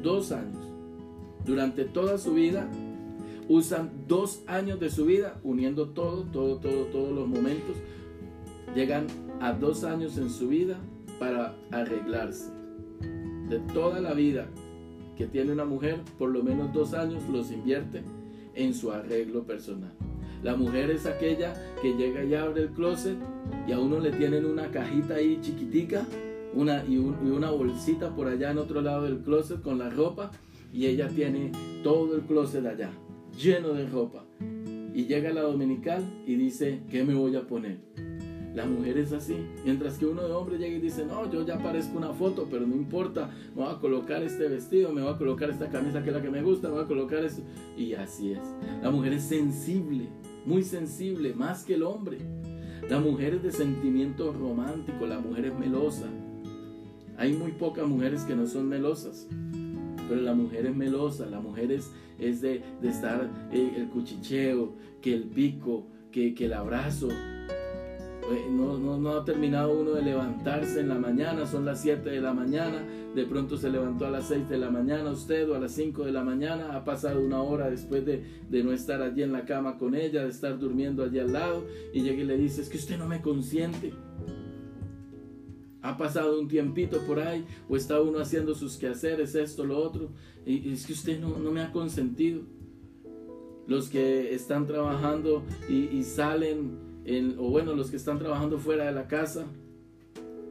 [0.03, 0.66] dos años
[1.47, 2.69] durante toda su vida,
[3.49, 7.77] usan dos años de su vida uniendo todo, todo, todo, todos los momentos.
[8.75, 9.07] Llegan
[9.41, 10.79] a dos años en su vida
[11.19, 12.51] para arreglarse.
[13.49, 14.49] De toda la vida
[15.17, 18.03] que tiene una mujer, por lo menos dos años los invierte
[18.55, 19.93] en su arreglo personal.
[20.43, 23.17] La mujer es aquella que llega y abre el closet
[23.67, 26.07] y a uno le tienen una cajita ahí chiquitica
[26.55, 30.31] una, y, y una bolsita por allá en otro lado del closet con la ropa
[30.77, 32.91] y ella tiene todo el closet allá,
[33.41, 34.27] lleno de ropa.
[34.93, 37.79] Y llega la dominical y dice, ¿qué me voy a poner?
[38.55, 39.37] La mujer es así.
[39.65, 42.67] Mientras que uno de hombre llega y dice, no, yo ya parezco una foto, pero
[42.67, 46.11] no importa, me voy a colocar este vestido, me voy a colocar esta camisa que
[46.11, 47.41] es la que me gusta, me voy a colocar esto.
[47.75, 48.43] Y así es.
[48.83, 50.11] La mujer es sensible,
[50.45, 52.19] muy sensible, más que el hombre.
[52.91, 56.07] La mujer es de sentimiento romántico, la mujer es melosa.
[57.17, 59.27] Hay muy pocas mujeres que no son melosas.
[60.09, 64.75] Pero la mujer es melosa, la mujer es, es de, de, estar eh, el cuchicheo,
[65.01, 67.09] que el pico, que, que el abrazo.
[68.51, 72.21] No, no, no, ha terminado uno de levantarse en la mañana, son las 7 de
[72.21, 72.83] la mañana,
[73.15, 76.05] de pronto se levantó a las 6 de la mañana usted o a las 5
[76.05, 79.45] de la mañana, ha pasado una hora después de, de no estar allí en la
[79.45, 82.69] cama con ella, de estar durmiendo allí al lado, y llega y le dice, es
[82.69, 83.93] que usted no me consiente
[85.87, 90.11] ha pasado un tiempito por ahí o está uno haciendo sus quehaceres, esto, lo otro,
[90.45, 92.43] y, es que usted no, no, me ha consentido.
[93.69, 98.93] Los que están trabajando y, salen, en, o bueno, los que están trabajando fuera de
[98.93, 99.45] la casa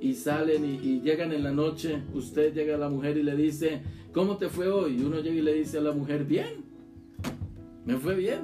[0.01, 3.35] y salen y, y, llegan en la noche, usted llega a la mujer y le
[3.35, 3.81] dice,
[4.13, 4.97] ¿cómo te fue hoy?
[4.99, 6.65] Y uno llega y le dice a la mujer, bien,
[7.85, 8.39] me fue bien.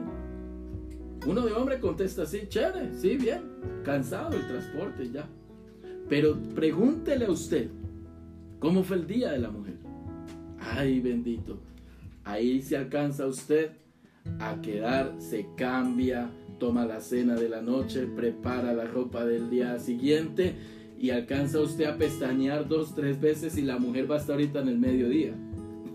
[1.26, 3.42] Uno de hombre contesta así, chévere, sí, bien,
[3.84, 5.28] cansado el transporte ya.
[6.12, 7.70] Pero pregúntele a usted,
[8.60, 9.78] ¿cómo fue el día de la mujer?
[10.60, 11.62] Ay, bendito.
[12.26, 13.72] Ahí se alcanza usted
[14.40, 19.80] a quedar, se cambia, toma la cena de la noche, prepara la ropa del día
[19.80, 20.54] siguiente
[21.00, 24.60] y alcanza usted a pestañear dos, tres veces y la mujer va a estar ahorita
[24.60, 25.34] en el mediodía.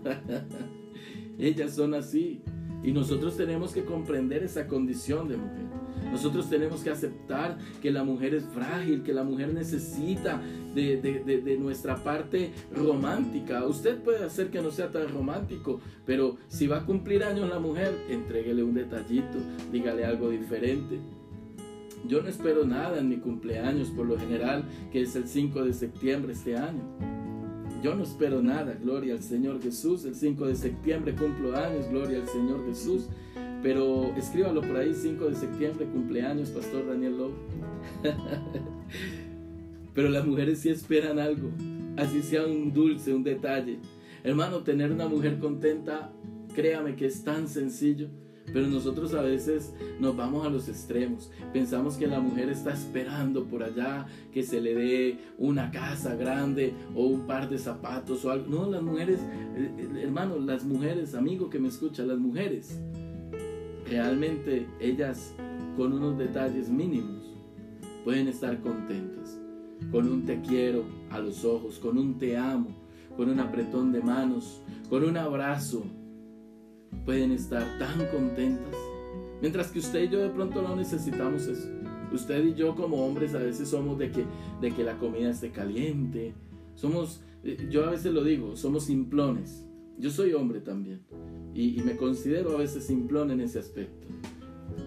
[1.37, 2.41] Ellas son así.
[2.83, 5.76] Y nosotros tenemos que comprender esa condición de mujer.
[6.11, 10.41] Nosotros tenemos que aceptar que la mujer es frágil, que la mujer necesita
[10.73, 13.65] de, nuestra parte romántica.
[13.65, 17.59] Usted puede hacer que no sea tan romántico, pero si va a cumplir años la
[17.59, 19.37] mujer, entréguele un detallito,
[19.71, 20.99] dígale algo diferente.
[22.07, 25.73] Yo no espero nada en mi cumpleaños, por lo general, que es el 5 de
[25.73, 26.83] septiembre este año.
[27.83, 30.05] Yo no espero nada, gloria al Señor Jesús.
[30.05, 33.07] El 5 de septiembre cumplo años, gloria al Señor Jesús.
[33.63, 37.33] Pero escríbalo por ahí, 5 de septiembre, cumpleaños, Pastor Daniel Lowe.
[39.93, 41.49] Pero las mujeres sí esperan algo,
[41.97, 43.79] así sea un dulce, un detalle.
[44.23, 46.11] Hermano, tener una mujer contenta,
[46.53, 48.07] créame que es tan sencillo.
[48.53, 51.31] Pero nosotros a veces nos vamos a los extremos.
[51.51, 56.73] Pensamos que la mujer está esperando por allá que se le dé una casa grande
[56.95, 58.47] o un par de zapatos o algo.
[58.47, 59.19] No, las mujeres,
[60.01, 62.79] hermano, las mujeres, amigo que me escucha, las mujeres
[63.89, 65.33] realmente ellas
[65.75, 67.35] con unos detalles mínimos
[68.03, 69.39] pueden estar contentas.
[69.91, 72.69] Con un te quiero a los ojos, con un te amo,
[73.15, 75.83] con un apretón de manos, con un abrazo,
[77.05, 78.75] pueden estar tan contentas.
[79.41, 81.69] Mientras que usted y yo de pronto no necesitamos eso.
[82.11, 84.25] Usted y yo como hombres a veces somos de que,
[84.61, 86.33] de que la comida esté caliente.
[86.73, 89.63] Somos, eh, yo a veces lo digo, somos simplones.
[89.99, 91.01] Yo soy hombre también
[91.57, 94.05] y, me considero a veces simplón en ese aspecto.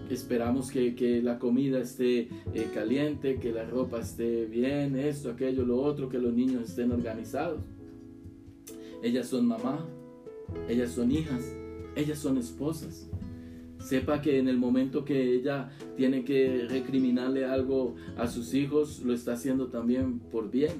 [0.09, 5.65] Esperamos que, que la comida esté eh, caliente, que la ropa esté bien, esto, aquello,
[5.65, 7.61] lo otro, que los niños estén organizados.
[9.03, 9.85] Ellas son mamá,
[10.69, 11.43] ellas son hijas,
[11.97, 13.09] ellas son esposas.
[13.79, 19.13] Sepa que en el momento que ella tiene que recriminarle algo a sus hijos, lo
[19.13, 20.71] está haciendo también por bien.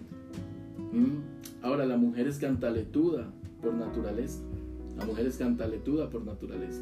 [0.93, 1.63] ¿Mm?
[1.63, 4.41] Ahora, la mujer es cantaletuda por naturaleza.
[4.97, 6.82] La mujer es cantaletuda por naturaleza.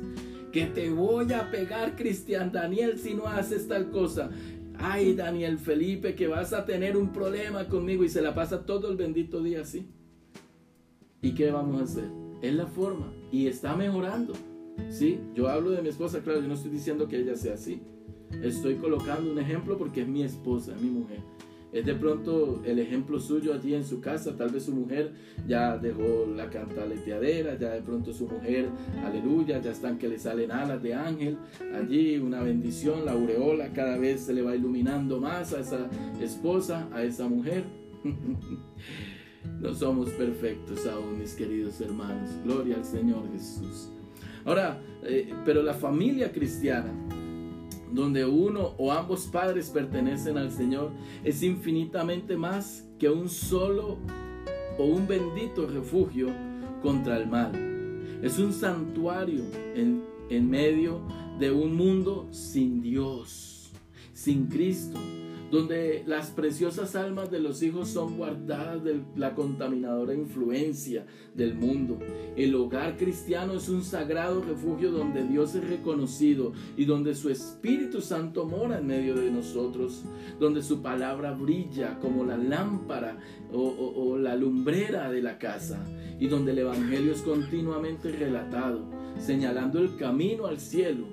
[0.51, 4.29] Que te voy a pegar, Cristian Daniel, si no haces tal cosa.
[4.77, 8.89] Ay, Daniel Felipe, que vas a tener un problema conmigo y se la pasa todo
[8.89, 9.87] el bendito día así.
[11.21, 12.09] ¿Y qué vamos a hacer?
[12.41, 14.33] Es la forma y está mejorando.
[14.89, 15.19] ¿Sí?
[15.35, 17.81] Yo hablo de mi esposa, claro, yo no estoy diciendo que ella sea así.
[18.41, 21.19] Estoy colocando un ejemplo porque es mi esposa, mi mujer.
[21.71, 25.13] Es de pronto el ejemplo suyo allí en su casa, tal vez su mujer
[25.47, 28.69] ya dejó la cantaleteadera, ya de pronto su mujer,
[29.05, 31.37] aleluya, ya están que le salen alas de ángel,
[31.75, 35.87] allí una bendición, la aureola cada vez se le va iluminando más a esa
[36.19, 37.63] esposa, a esa mujer.
[39.61, 43.89] no somos perfectos aún, mis queridos hermanos, gloria al Señor Jesús.
[44.45, 46.91] Ahora, eh, pero la familia cristiana,
[47.91, 50.91] donde uno o ambos padres pertenecen al Señor,
[51.23, 53.97] es infinitamente más que un solo
[54.77, 56.27] o un bendito refugio
[56.81, 57.51] contra el mal.
[58.21, 59.43] Es un santuario
[59.75, 61.01] en, en medio
[61.39, 63.71] de un mundo sin Dios,
[64.13, 64.99] sin Cristo,
[65.51, 71.97] donde las preciosas almas de los hijos son guardadas de la contaminadora influencia del mundo.
[72.35, 78.01] El hogar cristiano es un sagrado refugio donde Dios es reconocido y donde su Espíritu
[78.01, 80.03] Santo mora en medio de nosotros,
[80.39, 83.17] donde su palabra brilla como la lámpara
[83.51, 85.79] o, la lumbrera de la casa
[86.19, 88.81] y donde el Evangelio es continuamente relatado,
[89.17, 91.05] señalando el camino al cielo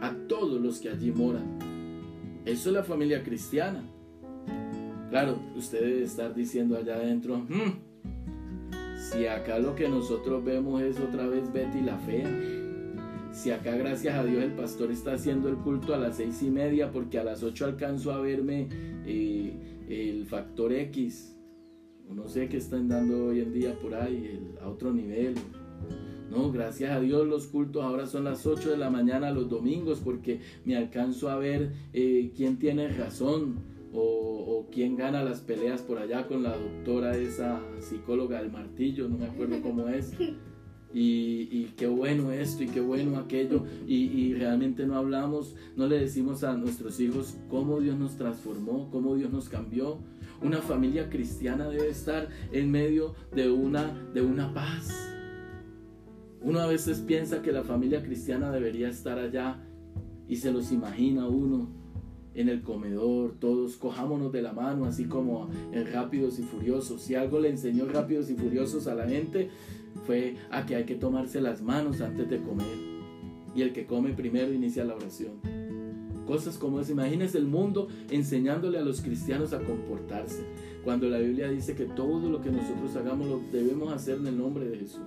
[0.00, 1.69] a todos los que allí moran.
[2.44, 3.82] Eso es la familia cristiana.
[5.10, 7.90] Claro, usted debe estar diciendo allá adentro, hmm,
[9.10, 12.28] si acá lo que nosotros vemos es otra vez Betty la fea,
[13.32, 16.50] si acá gracias a Dios el pastor está haciendo el culto a las seis y
[16.50, 18.68] media porque a las ocho alcanzo a verme
[19.04, 19.52] eh,
[19.88, 21.36] el factor X,
[22.08, 25.34] no sé qué están dando hoy en día por ahí, a otro nivel,
[26.30, 30.00] no, gracias a Dios los cultos ahora son las 8 de la mañana los domingos
[30.02, 33.56] porque me alcanzo a ver eh, quién tiene razón
[33.92, 39.18] o, quién gana las peleas por allá con la doctora esa psicóloga del martillo, no
[39.18, 40.12] me acuerdo cómo es.
[40.92, 45.98] Y, qué bueno esto y qué bueno aquello y, y, realmente no hablamos, no le
[45.98, 49.98] decimos a nuestros hijos cómo Dios nos transformó, cómo Dios nos cambió.
[50.42, 55.09] Una familia cristiana debe estar en medio de una, de una paz,
[56.42, 59.58] uno a veces piensa que la familia cristiana debería estar allá
[60.26, 61.68] y se los imagina uno
[62.34, 67.02] en el comedor, todos cojámonos de la mano, así como en Rápidos y Furiosos.
[67.02, 69.50] Si algo le enseñó Rápidos y Furiosos a la gente
[70.06, 72.66] fue a que hay que tomarse las manos antes de comer.
[73.54, 75.32] Y el que come primero inicia la oración.
[76.24, 76.92] Cosas como esa.
[76.92, 80.44] Imagínese el mundo enseñándole a los cristianos a comportarse.
[80.84, 84.38] Cuando la Biblia dice que todo lo que nosotros hagamos lo debemos hacer en el
[84.38, 85.02] nombre de Jesús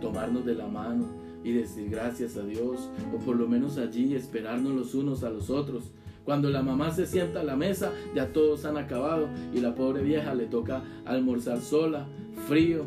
[0.00, 1.06] tomarnos de la mano
[1.44, 5.50] y decir gracias a Dios, o por lo menos allí esperarnos los unos a los
[5.50, 5.92] otros.
[6.24, 10.02] Cuando la mamá se sienta a la mesa, ya todos han acabado y la pobre
[10.02, 12.08] vieja le toca almorzar sola,
[12.48, 12.84] frío,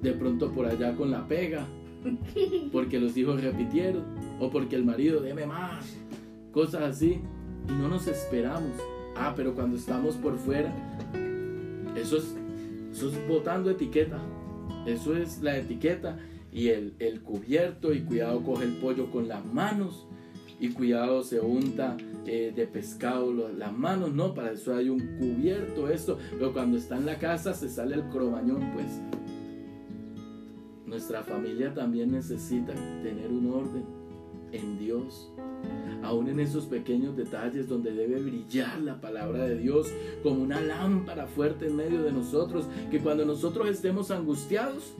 [0.00, 1.66] de pronto por allá con la pega,
[2.72, 4.02] porque los hijos repitieron,
[4.38, 5.94] o porque el marido deme más,
[6.52, 7.20] cosas así,
[7.68, 8.72] y no nos esperamos.
[9.14, 10.72] Ah, pero cuando estamos por fuera,
[11.94, 12.34] eso es,
[12.92, 14.18] eso es botando etiqueta,
[14.86, 16.18] eso es la etiqueta
[16.52, 20.06] y el, cubierto y cuidado coge el pollo con las manos
[20.58, 25.88] y cuidado se unta eh, de pescado las manos, no, para eso hay un cubierto,
[25.88, 29.00] esto, pero cuando está en la casa se sale el cromañón, pues.
[30.84, 33.99] Nuestra familia también necesita tener un orden
[34.52, 35.30] en Dios,
[36.02, 39.88] aún en esos pequeños detalles donde debe brillar la palabra de Dios
[40.22, 44.94] como una lámpara fuerte en medio de nosotros, que cuando nosotros estemos angustiados,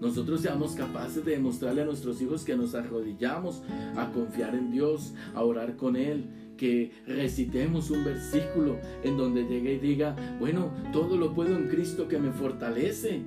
[0.00, 3.62] nosotros seamos capaces de demostrarle a nuestros hijos que nos arrodillamos
[3.96, 6.24] a confiar en Dios, a orar con Él,
[6.56, 12.08] que recitemos un versículo en donde llegue y diga, bueno, todo lo puedo en Cristo
[12.08, 13.22] que me fortalece.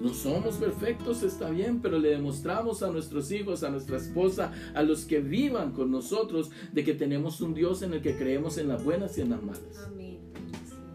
[0.00, 4.82] No somos perfectos, está bien, pero le demostramos a nuestros hijos, a nuestra esposa, a
[4.84, 8.68] los que vivan con nosotros, de que tenemos un Dios en el que creemos en
[8.68, 9.86] las buenas y en las malas.
[9.86, 10.18] Amén.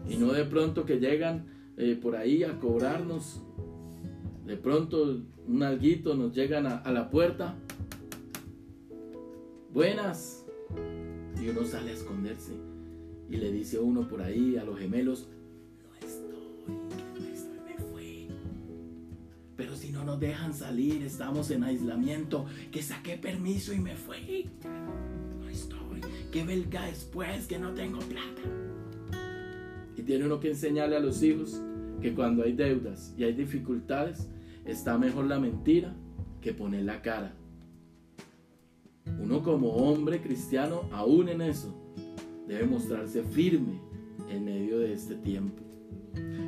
[0.08, 3.42] Y no de pronto que llegan eh, por ahí a cobrarnos.
[4.46, 7.56] De pronto un alguito nos llegan a, a la puerta.
[9.72, 10.46] Buenas.
[11.42, 12.52] Y uno sale a esconderse.
[13.28, 15.28] Y le dice a uno por ahí, a los gemelos,
[19.56, 24.50] Pero si no nos dejan salir, estamos en aislamiento, que saqué permiso y me fui.
[25.40, 26.00] No estoy.
[26.32, 28.42] Que belga después, que no tengo plata.
[29.96, 31.60] Y tiene uno que enseñarle a los hijos
[32.02, 34.28] que cuando hay deudas y hay dificultades,
[34.64, 35.94] está mejor la mentira
[36.40, 37.32] que poner la cara.
[39.20, 41.74] Uno como hombre cristiano, aún en eso,
[42.48, 43.80] debe mostrarse firme
[44.28, 45.63] en medio de este tiempo.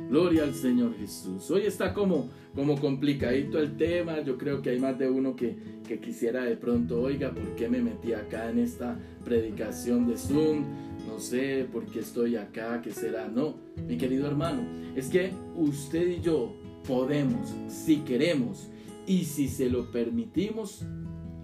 [0.09, 1.51] Gloria al Señor Jesús.
[1.51, 4.21] Hoy está como, como complicadito el tema.
[4.21, 7.67] Yo creo que hay más de uno que, que quisiera de pronto, oiga, ¿por qué
[7.67, 10.63] me metí acá en esta predicación de Zoom?
[11.07, 13.27] No sé por qué estoy acá, qué será.
[13.27, 13.55] No,
[13.87, 14.61] mi querido hermano,
[14.95, 16.53] es que usted y yo
[16.87, 18.69] podemos, si queremos
[19.05, 20.85] y si se lo permitimos,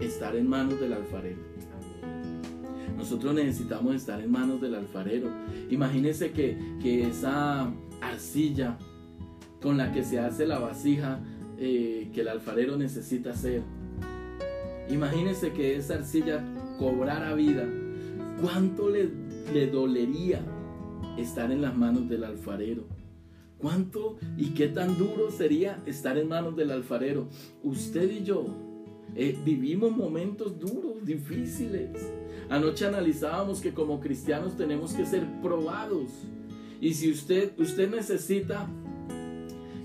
[0.00, 1.54] estar en manos del alfarero.
[2.96, 5.28] Nosotros necesitamos estar en manos del alfarero.
[5.70, 7.70] Imagínese que, que esa
[8.08, 8.78] arcilla
[9.60, 11.20] con la que se hace la vasija
[11.58, 13.62] eh, que el alfarero necesita hacer.
[14.90, 16.44] Imagínese que esa arcilla
[16.78, 17.66] cobrara vida.
[18.40, 19.10] ¿Cuánto le,
[19.52, 20.40] le dolería
[21.16, 22.84] estar en las manos del alfarero?
[23.58, 27.28] ¿Cuánto y qué tan duro sería estar en manos del alfarero?
[27.62, 28.46] Usted y yo
[29.16, 31.90] eh, vivimos momentos duros, difíciles.
[32.50, 36.10] Anoche analizábamos que como cristianos tenemos que ser probados.
[36.84, 38.68] Y si usted, usted necesita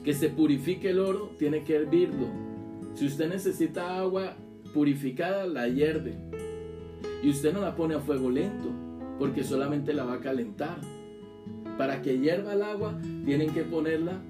[0.03, 2.27] que se purifique el oro, tiene que hervirlo.
[2.93, 4.35] Si usted necesita agua
[4.73, 6.17] purificada, la hierve.
[7.23, 8.69] Y usted no la pone a fuego lento,
[9.17, 10.81] porque solamente la va a calentar.
[11.77, 14.21] Para que hierva el agua, tienen que ponerla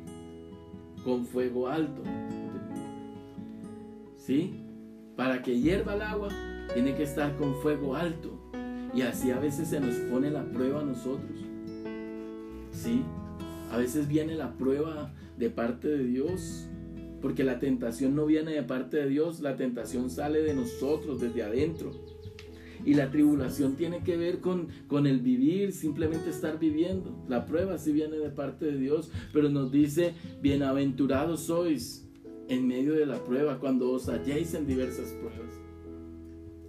[1.04, 2.04] con fuego alto.
[4.16, 4.64] ¿Sí?
[5.16, 6.30] Para que hierva el agua,
[6.76, 8.30] tiene que estar con fuego alto.
[8.94, 11.49] Y así a veces se nos pone la prueba a nosotros.
[12.82, 13.02] ¿Sí?
[13.72, 16.68] A veces viene la prueba de parte de Dios.
[17.22, 21.44] Porque la tentación no viene de parte de Dios, la tentación sale de nosotros, desde
[21.44, 21.92] adentro.
[22.86, 27.26] Y la tribulación tiene que ver con, con el vivir, simplemente estar viviendo.
[27.28, 32.08] La prueba sí viene de parte de Dios, pero nos dice, bienaventurados sois
[32.48, 35.60] en medio de la prueba, cuando os halléis en diversas pruebas.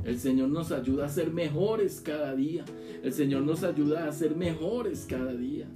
[0.04, 2.64] El Señor nos ayuda a ser mejores cada día.
[3.04, 5.68] El Señor nos ayuda a ser mejores cada día.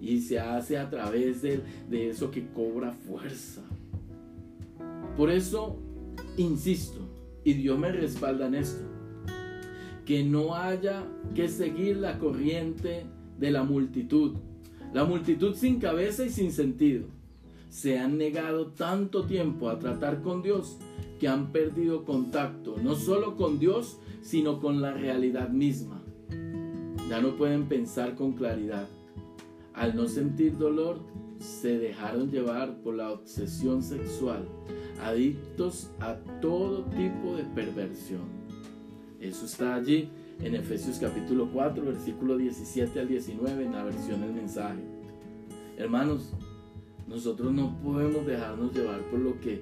[0.00, 3.62] Y se hace a través de, de eso que cobra fuerza.
[5.16, 5.76] Por eso,
[6.36, 7.00] insisto,
[7.44, 8.84] y Dios me respalda en esto,
[10.04, 13.04] que no haya que seguir la corriente
[13.38, 14.36] de la multitud.
[14.92, 17.06] La multitud sin cabeza y sin sentido.
[17.68, 20.78] Se han negado tanto tiempo a tratar con Dios
[21.20, 26.02] que han perdido contacto, no solo con Dios, sino con la realidad misma.
[27.08, 28.88] Ya no pueden pensar con claridad.
[29.80, 30.98] Al no sentir dolor,
[31.38, 34.46] se dejaron llevar por la obsesión sexual,
[35.02, 38.24] adictos a todo tipo de perversión.
[39.20, 40.10] Eso está allí
[40.42, 44.84] en Efesios capítulo 4, versículo 17 al 19, en la versión del mensaje.
[45.78, 46.34] Hermanos,
[47.08, 49.60] nosotros no podemos dejarnos llevar por lo que eh,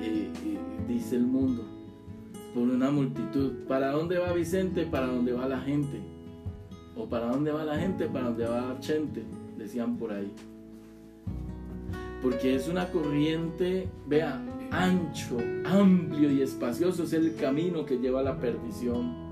[0.00, 0.30] eh,
[0.86, 1.64] dice el mundo,
[2.54, 3.64] por una multitud.
[3.66, 4.86] ¿Para dónde va Vicente?
[4.86, 6.00] Para dónde va la gente.
[6.94, 9.24] O para dónde va la gente, para dónde va Chente,
[9.56, 10.32] decían por ahí.
[12.22, 18.24] Porque es una corriente, vea, ancho, amplio y espacioso es el camino que lleva a
[18.24, 19.26] la perdición.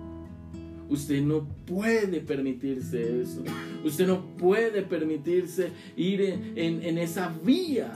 [0.88, 3.42] Usted no puede permitirse eso.
[3.84, 7.92] Usted no puede permitirse ir en, en, en, esa vía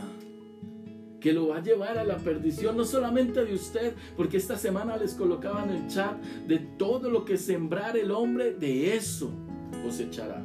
[1.20, 4.96] que lo va a llevar a la perdición, no solamente de usted, porque esta semana
[4.96, 9.30] les colocaba en el chat de todo lo que sembrar el hombre, de eso
[9.82, 10.44] cosechará.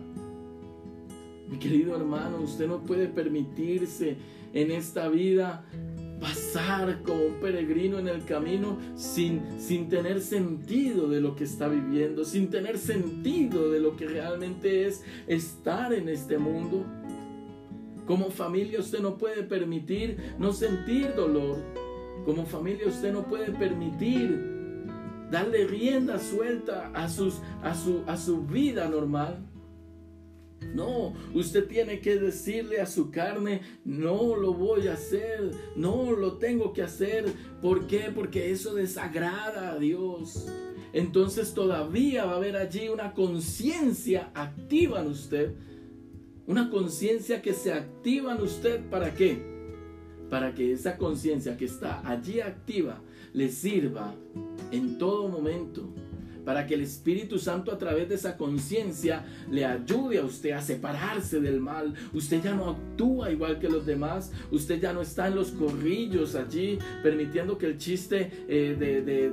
[1.54, 4.18] Mi querido hermano, usted no puede permitirse
[4.54, 5.64] en esta vida
[6.20, 11.68] pasar como un peregrino en el camino sin, sin tener sentido de lo que está
[11.68, 16.88] viviendo, sin tener sentido de lo que realmente es estar en este mundo.
[18.08, 21.58] Como familia usted no puede permitir no sentir dolor.
[22.26, 24.44] Como familia usted no puede permitir
[25.30, 29.53] darle rienda suelta a, sus, a, su, a su vida normal.
[30.74, 36.38] No, usted tiene que decirle a su carne, no lo voy a hacer, no lo
[36.38, 37.26] tengo que hacer.
[37.62, 38.12] ¿Por qué?
[38.14, 40.48] Porque eso desagrada a Dios.
[40.94, 45.54] Entonces todavía va a haber allí una conciencia activa en usted.
[46.46, 48.82] Una conciencia que se activa en usted.
[48.90, 49.42] ¿Para qué?
[50.30, 53.02] Para que esa conciencia que está allí activa
[53.34, 54.14] le sirva
[54.72, 55.94] en todo momento
[56.46, 60.62] para que el Espíritu Santo a través de esa conciencia le ayude a usted a
[60.62, 61.94] separarse del mal.
[62.14, 66.36] Usted ya no actúa igual que los demás, usted ya no está en los corrillos
[66.36, 69.30] allí permitiendo que el chiste eh, de, de,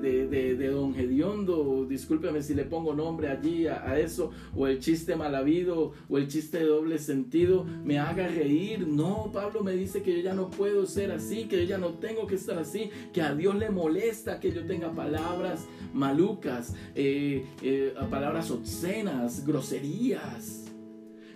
[0.57, 5.35] de, don Gediondo, discúlpeme si le pongo nombre allí a, eso, o el chiste mal
[5.35, 8.87] habido, o el chiste de doble sentido, me haga reír.
[8.87, 11.95] No, Pablo me dice que yo ya no puedo ser así, que yo ya no
[11.95, 17.95] tengo que estar así, que a Dios le molesta que yo tenga palabras malucas, eh,
[18.11, 20.70] palabras obscenas, groserías.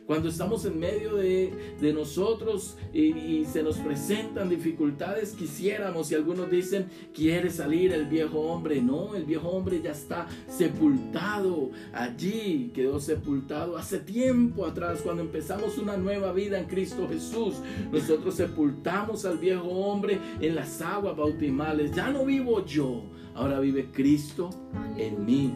[0.06, 6.88] Cuando estamos en medio de, nosotros y, se nos presentan dificultades, quisiéramos, y algunos dicen,
[7.14, 8.82] quiere salir el viejo hombre.
[8.82, 15.78] No, el viejo hombre ya está sepultado allí, quedó sepultado hace tiempo atrás, cuando empezamos
[15.78, 17.56] una nueva vida en Cristo Jesús.
[17.90, 21.92] Nosotros sepultamos al viejo hombre en las aguas bautismales.
[21.94, 24.50] Ya no vivo yo, ahora vive Cristo
[24.98, 25.54] en mí.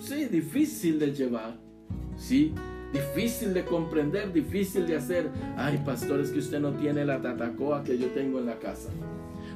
[0.00, 1.58] Sí, difícil de llevar.
[2.16, 2.52] Sí,
[2.92, 5.30] difícil de comprender, difícil de hacer.
[5.56, 8.90] Ay, pastor, es que usted no tiene la tatacoa que yo tengo en la casa.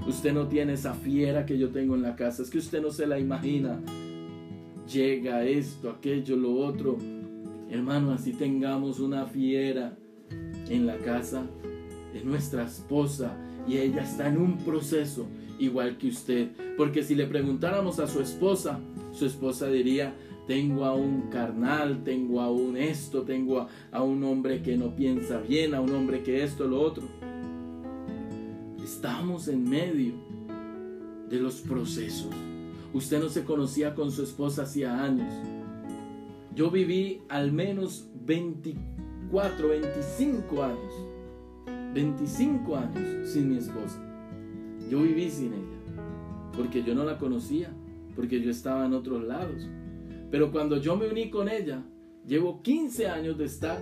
[0.06, 2.42] Usted no tiene esa fiera que yo tengo en la casa.
[2.42, 3.80] Es que usted no se la imagina.
[4.92, 6.98] Llega esto, aquello, lo otro.
[7.70, 9.96] Hermano, así tengamos una fiera
[10.68, 11.46] en la casa.
[12.14, 15.26] Es nuestra esposa y ella está en un proceso
[15.58, 16.48] igual que usted.
[16.76, 18.78] Porque si le preguntáramos a su esposa,
[19.12, 20.14] su esposa diría,
[20.46, 25.38] tengo a un carnal, tengo a un esto, tengo a, un hombre que no piensa
[25.40, 27.04] bien, a un hombre que esto, lo otro.
[28.82, 30.12] Estamos en medio
[31.30, 32.30] de los procesos.
[32.92, 35.32] Usted no se conocía con su esposa hacía años.
[36.54, 41.14] Yo viví al menos 24, 25 años.
[41.94, 44.00] 25 años sin mi esposa.
[44.90, 46.02] Yo viví sin ella,
[46.56, 47.72] porque yo no la conocía,
[48.14, 49.68] porque yo estaba en otros lados.
[50.34, 51.84] Pero cuando yo me uní con ella,
[52.26, 53.80] llevo 15 años de estar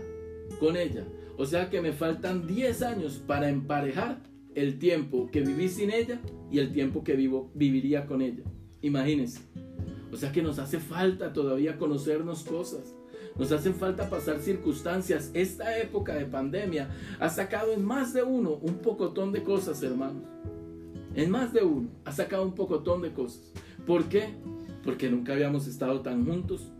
[0.61, 1.07] con ella.
[1.38, 4.22] O sea que me faltan 10 años para emparejar
[4.55, 8.42] el tiempo que viví sin ella y el tiempo que vivo, viviría con ella.
[8.82, 9.40] Imagínense.
[10.12, 12.94] O sea que nos hace falta todavía conocernos cosas.
[13.38, 15.30] Nos hacen falta pasar circunstancias.
[15.32, 20.24] Esta época de pandemia ha sacado en más de uno un pocotón de cosas, hermanos.
[21.14, 23.55] En más de uno ha sacado un pocotón de cosas.
[23.86, 24.34] ¿Por qué?
[24.85, 26.72] Porque nunca habíamos estado tan juntos,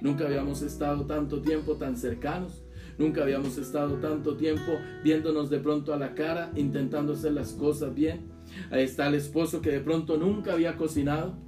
[0.00, 2.62] nunca habíamos estado tanto tiempo tan cercanos,
[2.98, 7.94] nunca habíamos estado tanto tiempo viéndonos de pronto a la cara, intentando hacer las cosas
[7.94, 8.30] bien.
[8.70, 11.38] Ahí está el esposo que de pronto nunca había cocinado.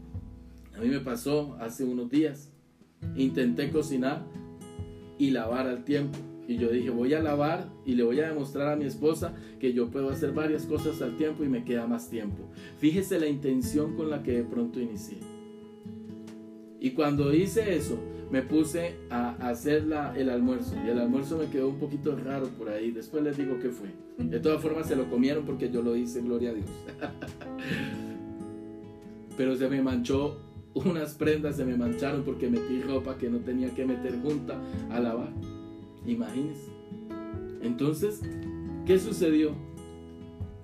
[0.76, 2.52] A mí me pasó hace unos días.
[3.16, 4.24] Intenté cocinar
[5.18, 6.18] y lavar al tiempo.
[6.48, 9.72] Y yo dije, voy a lavar y le voy a demostrar a mi esposa que
[9.72, 12.50] yo puedo hacer varias cosas al tiempo y me queda más tiempo.
[12.78, 15.18] Fíjese la intención con la que de pronto inicié.
[16.82, 17.96] Y cuando hice eso,
[18.32, 19.84] me puse a hacer
[20.16, 20.74] el almuerzo.
[20.84, 22.90] Y el almuerzo me quedó un poquito raro por ahí.
[22.90, 23.86] Después les digo qué fue.
[24.18, 26.66] De todas formas se lo comieron porque yo lo hice, gloria a Dios.
[29.36, 30.40] Pero se me manchó
[30.74, 34.60] unas prendas, se me mancharon porque metí ropa que no tenía que meter junta
[34.90, 35.30] a lavar.
[36.04, 36.66] Imagínense.
[37.62, 38.22] Entonces,
[38.86, 39.52] ¿qué sucedió?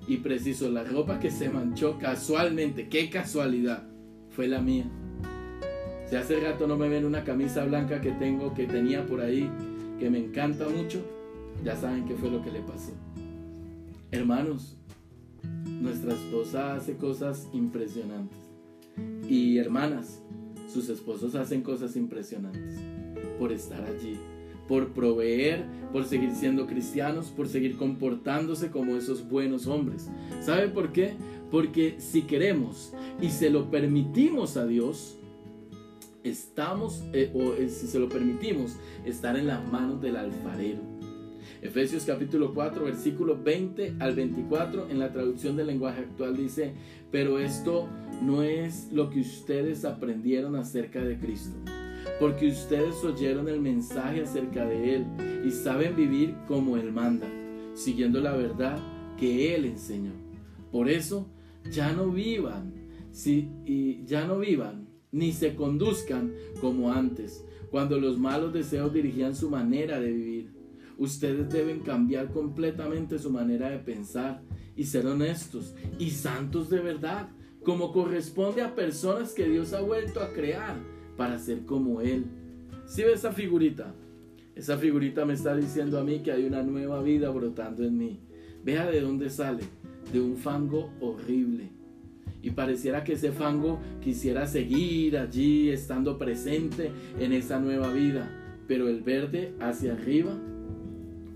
[0.09, 3.87] Y preciso, la ropa que se manchó casualmente, qué casualidad,
[4.31, 4.91] fue la mía.
[6.09, 9.51] Si hace rato no me ven una camisa blanca que tengo, que tenía por ahí,
[9.99, 11.03] que me encanta mucho,
[11.63, 12.93] ya saben qué fue lo que le pasó.
[14.11, 14.79] Hermanos,
[15.83, 18.39] nuestra esposa hace cosas impresionantes.
[19.29, 20.23] Y hermanas,
[20.73, 22.79] sus esposos hacen cosas impresionantes
[23.39, 24.19] por estar allí,
[24.67, 30.09] por proveer, por seguir siendo cristianos, por seguir comportándose como esos buenos hombres.
[30.41, 31.13] ¿Sabe por qué?
[31.51, 35.18] Porque si queremos y se lo permitimos a Dios,
[36.25, 40.81] estamos, eh, o eh, si se lo permitimos, estar en las manos del alfarero.
[41.63, 46.75] Efesios capítulo 4, versículo 20 al 24, en la traducción del lenguaje actual dice,
[47.11, 47.89] pero esto
[48.23, 51.57] no es lo que ustedes aprendieron acerca de Cristo
[52.19, 55.07] porque ustedes oyeron el mensaje acerca de Él
[55.47, 57.29] y saben vivir como Él manda,
[57.75, 58.79] siguiendo la verdad
[59.17, 60.13] que Él enseñó.
[60.73, 61.29] Por eso,
[61.71, 62.75] ya no vivan,
[63.13, 69.35] si, y ya no vivan, ni se conduzcan como antes, cuando los malos deseos dirigían
[69.35, 70.59] su manera de vivir.
[70.97, 74.43] ustedes deben cambiar completamente su manera de pensar
[74.75, 77.29] y ser honestos y santos de verdad,
[77.63, 80.77] como corresponde a personas que Dios ha vuelto a crear
[81.17, 82.25] para ser como Él.
[82.87, 83.95] Si ve esa figurita,
[84.55, 88.21] esa figurita me está diciendo a mí que hay una nueva vida brotando en mí.
[88.65, 89.63] Vea de dónde sale,
[90.13, 91.78] de un fango horrible.
[92.43, 98.31] Y pareciera que ese fango quisiera seguir allí, estando presente en esa nueva vida.
[98.67, 100.37] Pero el verde hacia arriba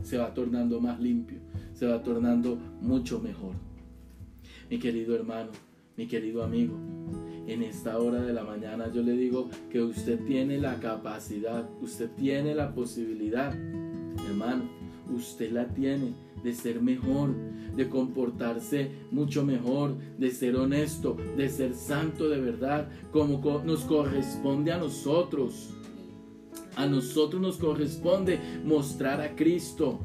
[0.02, 1.38] se va tornando más limpio,
[1.72, 3.54] se va tornando mucho mejor.
[4.70, 5.50] Mi querido hermano,
[5.96, 6.76] mi querido amigo,
[7.46, 12.10] en esta hora de la mañana yo le digo que usted tiene la capacidad, usted
[12.10, 13.54] tiene la posibilidad,
[14.28, 14.64] hermano,
[15.14, 17.34] usted la tiene de ser mejor,
[17.76, 24.72] de comportarse mucho mejor, de ser honesto, de ser santo de verdad, como nos corresponde
[24.72, 25.70] a nosotros.
[26.76, 30.00] A nosotros nos corresponde mostrar a Cristo,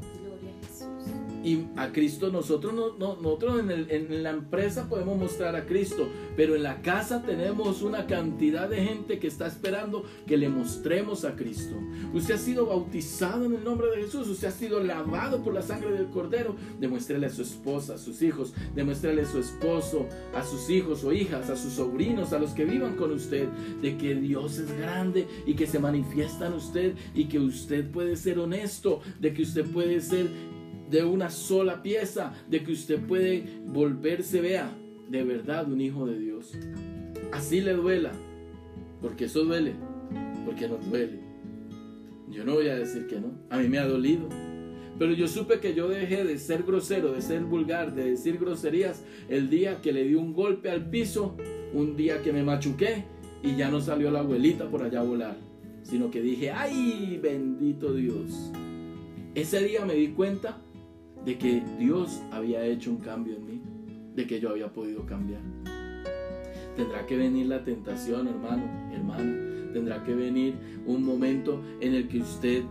[1.44, 6.62] y a Cristo nosotros, no, nosotros en, la empresa podemos mostrar a Cristo, pero en
[6.62, 11.76] la casa tenemos una cantidad de gente que está esperando que le mostremos a Cristo.
[12.12, 15.62] Usted ha sido bautizado en el nombre de Jesús, usted ha sido lavado por la
[15.62, 16.56] sangre del Cordero.
[16.80, 21.12] Demuéstrele a su esposa, a sus hijos, demuéstrele a su esposo, a sus hijos o
[21.12, 23.48] hijas, a sus sobrinos, a los que vivan con usted,
[23.80, 28.16] de que Dios es grande y que se manifiesta en usted y que usted puede
[28.16, 30.28] ser honesto, de que usted puede ser
[30.90, 34.70] de una sola pieza, de que usted puede volverse, vea,
[35.08, 36.52] de verdad un hijo de Dios.
[37.32, 38.12] Así le duela,
[39.00, 39.74] porque eso duele,
[40.44, 41.20] porque nos duele.
[42.30, 44.28] Yo no voy a decir que no, a mí me ha dolido.
[44.98, 49.04] Pero yo supe que yo dejé de ser grosero, de ser vulgar, de decir groserías
[49.28, 51.36] el día que le di un golpe al piso,
[51.72, 53.04] un día que me machuqué
[53.42, 55.36] y ya no salió la abuelita por allá a volar,
[55.82, 58.50] sino que dije, ay, bendito Dios.
[59.34, 60.58] Ese día me di cuenta
[61.28, 63.60] de que Dios había hecho un cambio en mí,
[64.16, 65.42] de que yo había podido cambiar.
[66.74, 68.64] Tendrá que venir la tentación, hermano,
[68.94, 69.70] hermana.
[69.74, 70.54] Tendrá que venir
[70.86, 72.62] un momento en el que usted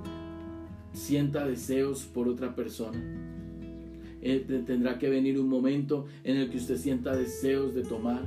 [0.91, 2.97] sienta deseos por otra persona.
[4.24, 8.24] Eh, tendrá que venir un momento en el que usted sienta deseos de tomar,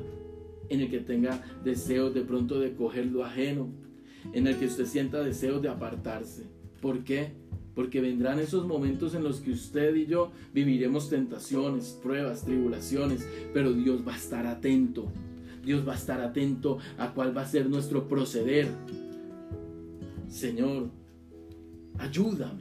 [0.68, 3.66] en el que tenga deseos de pronto de coger lo ajeno,
[4.33, 6.45] en el que usted sienta deseos de apartarse.
[6.81, 7.33] ¿Por qué?
[7.75, 13.73] Porque vendrán esos momentos en los que usted y yo viviremos tentaciones, pruebas, tribulaciones, pero
[13.73, 15.11] Dios va a estar atento.
[15.64, 18.68] Dios va a estar atento a cuál va a ser nuestro proceder.
[20.29, 20.89] Señor,
[21.99, 22.61] ayúdame.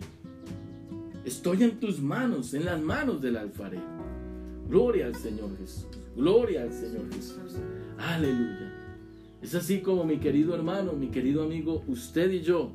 [1.23, 3.83] Estoy en tus manos, en las manos del alfarero.
[4.67, 5.87] Gloria al Señor Jesús.
[6.15, 7.55] Gloria al Señor Jesús.
[7.97, 8.73] Aleluya.
[9.41, 12.71] Es así como mi querido hermano, mi querido amigo, usted y yo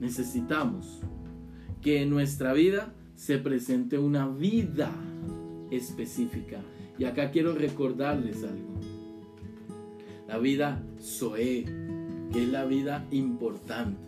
[0.00, 1.00] necesitamos
[1.82, 4.92] que en nuestra vida se presente una vida
[5.70, 6.60] específica.
[6.98, 8.80] Y acá quiero recordarles algo.
[10.26, 11.64] La vida Zoe,
[12.32, 13.98] que es la vida importante.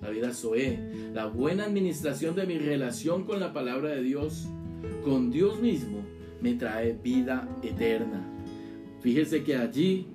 [0.00, 4.48] La vida Zoe, la buena administración de mi relación con la palabra de Dios,
[5.04, 6.02] con Dios mismo,
[6.40, 8.22] me trae vida eterna.
[9.00, 10.06] Fíjese que allí,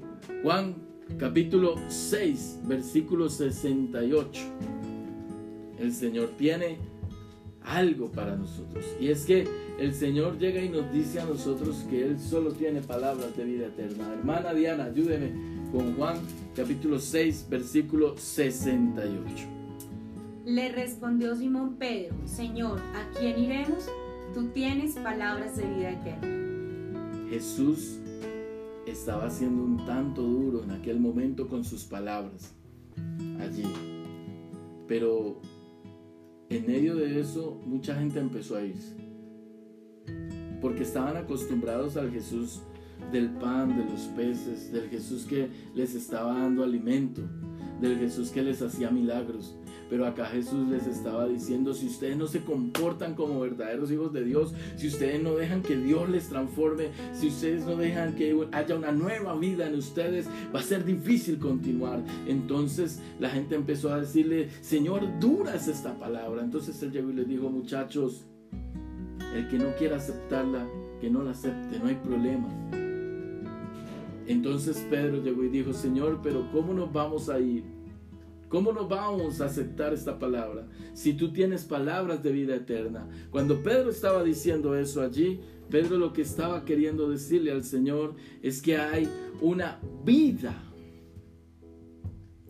[0.41, 0.75] Juan
[1.17, 4.41] capítulo 6, versículo 68,
[5.79, 6.77] el Señor tiene
[7.65, 8.85] algo para nosotros.
[8.99, 9.47] Y es que
[9.79, 13.67] el Señor llega y nos dice a nosotros que Él solo tiene palabras de vida
[13.67, 14.13] eterna.
[14.13, 15.31] Hermana Diana, ayúdeme
[15.71, 16.17] con Juan
[16.55, 19.47] capítulo 6, versículo 68.
[20.45, 23.87] Le respondió Simón Pedro, Señor, ¿a quién iremos?
[24.33, 27.29] Tú tienes palabras de vida eterna.
[27.29, 27.99] Jesús
[28.85, 32.53] estaba siendo un tanto duro en aquel momento con sus palabras
[33.39, 33.63] allí.
[34.87, 35.39] Pero
[36.57, 38.95] en medio de eso, mucha gente empezó a irse.
[40.61, 42.61] Porque estaban acostumbrados al Jesús
[43.11, 47.21] del pan, de los peces, del Jesús que les estaba dando alimento,
[47.81, 49.55] del Jesús que les hacía milagros.
[49.93, 54.23] Pero acá Jesús les estaba diciendo, si ustedes no se comportan como verdaderos hijos de
[54.23, 58.75] Dios, si ustedes no dejan que Dios les transforme, si ustedes no dejan que haya
[58.75, 62.03] una nueva vida en ustedes, va a ser difícil continuar.
[62.27, 66.41] Entonces la gente empezó a decirle, Señor, dura es esta palabra.
[66.41, 68.25] Entonces él llegó y les dijo, muchachos,
[69.35, 70.65] el que no quiera aceptarla,
[71.01, 72.47] que no la acepte, no hay problema.
[74.25, 77.72] Entonces Pedro llegó y dijo, Señor, pero ¿cómo nos vamos a ir?
[78.53, 83.09] ¿Cómo no vamos a aceptar esta palabra si tú tienes palabras de vida eterna?
[83.31, 85.39] Cuando Pedro estaba diciendo eso allí,
[85.71, 89.09] Pedro lo que estaba queriendo decirle al Señor es que hay
[89.41, 90.53] una vida,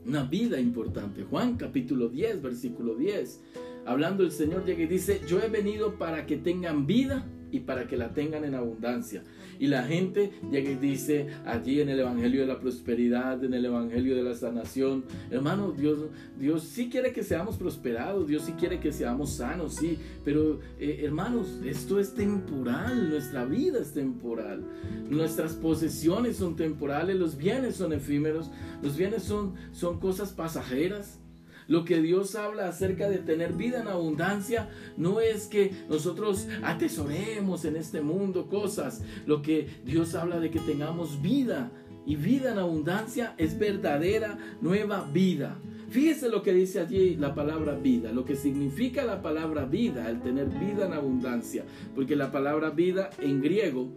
[0.05, 1.23] una vida importante.
[1.23, 3.41] Juan capítulo 10, versículo 10.
[3.85, 7.87] hablando el Señor llega y dice, yo he venido para que tengan vida y para
[7.87, 9.23] que la tengan en abundancia.
[9.59, 13.63] Y la gente llega y dice allí en el Evangelio de la Prosperidad, en el
[13.63, 15.99] Evangelio de la Sanación, hermano, Dios,
[16.37, 21.01] Dios sí quiere que seamos prosperados, Dios sí quiere que seamos sanos, sí, pero eh,
[21.03, 24.65] hermanos, esto es temporal, nuestra vida es temporal,
[25.09, 28.49] nuestras posesiones son temporales, los bienes son efímeros,
[28.81, 31.19] los bienes son, son cosas pasajeras.
[31.67, 37.65] Lo que Dios habla acerca de tener vida en abundancia no es que nosotros atesoremos
[37.65, 39.01] en este mundo cosas.
[39.25, 41.71] Lo que Dios habla de que tengamos vida
[42.05, 45.57] y vida en abundancia es verdadera nueva vida.
[45.89, 50.21] Fíjese lo que dice allí la palabra vida, lo que significa la palabra vida, el
[50.21, 53.93] tener vida en abundancia, porque la palabra vida en griego,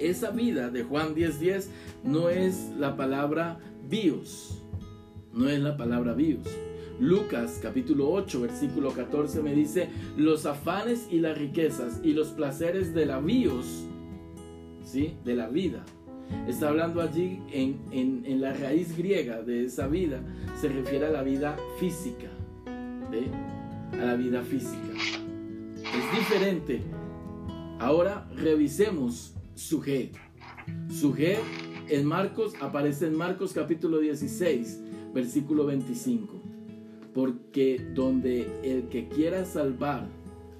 [0.00, 1.70] esa vida de Juan 10:10 10,
[2.02, 4.63] no es la palabra bios,
[5.34, 6.46] no es la palabra bios.
[7.00, 12.94] Lucas capítulo 8 versículo 14 me dice, los afanes y las riquezas y los placeres
[12.94, 13.84] de la bios,
[14.84, 15.16] ¿sí?
[15.24, 15.84] De la vida.
[16.48, 20.20] Está hablando allí en, en, la raíz griega de esa vida,
[20.60, 22.28] se refiere a la vida física,
[23.92, 24.92] a la vida física.
[25.76, 26.82] Es diferente.
[27.78, 30.10] Ahora revisemos su G.
[30.88, 31.36] Su G
[31.88, 34.83] en Marcos aparece en Marcos capítulo 16
[35.14, 36.42] versículo 25.
[37.14, 40.08] Porque donde el que quiera salvar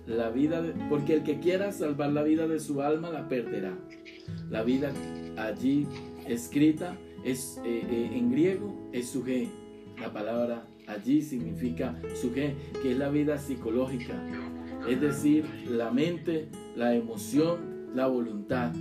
[0.06, 3.76] la vida, de, porque el que quiera salvar la vida de su alma la perderá.
[4.50, 4.92] La vida
[5.36, 5.86] allí
[6.26, 9.48] escrita es eh, eh, en griego es suje.
[10.00, 14.14] La palabra allí significa suje, que es la vida psicológica,
[14.88, 18.72] es decir, la mente, la emoción, la voluntad.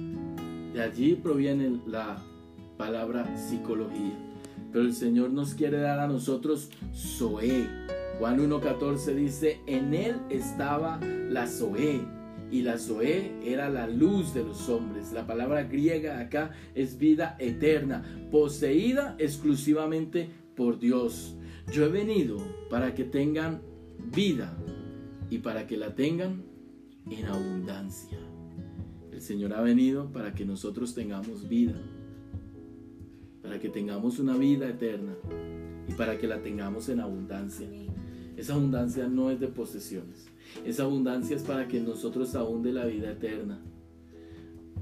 [0.74, 2.18] De allí proviene la
[2.78, 4.33] palabra psicología.
[4.74, 7.70] Pero el Señor nos quiere dar a nosotros Zoé.
[8.18, 11.00] Juan 1.14 dice, en él estaba
[11.30, 12.02] la Zoé.
[12.50, 15.14] Y la Zoé era la luz de los hombres.
[15.14, 21.36] La palabra griega acá es vida eterna, poseída exclusivamente por Dios.
[21.72, 22.38] Yo he venido
[22.70, 23.62] para que tengan
[24.12, 24.58] vida
[25.30, 26.44] y para que la tengan
[27.10, 28.18] en abundancia.
[29.12, 31.76] El Señor ha venido para que nosotros tengamos vida
[33.44, 35.14] para que tengamos una vida eterna
[35.88, 37.68] y para que la tengamos en abundancia.
[38.38, 40.26] Esa abundancia no es de posesiones,
[40.66, 43.60] esa abundancia es para que nosotros abunde la vida eterna.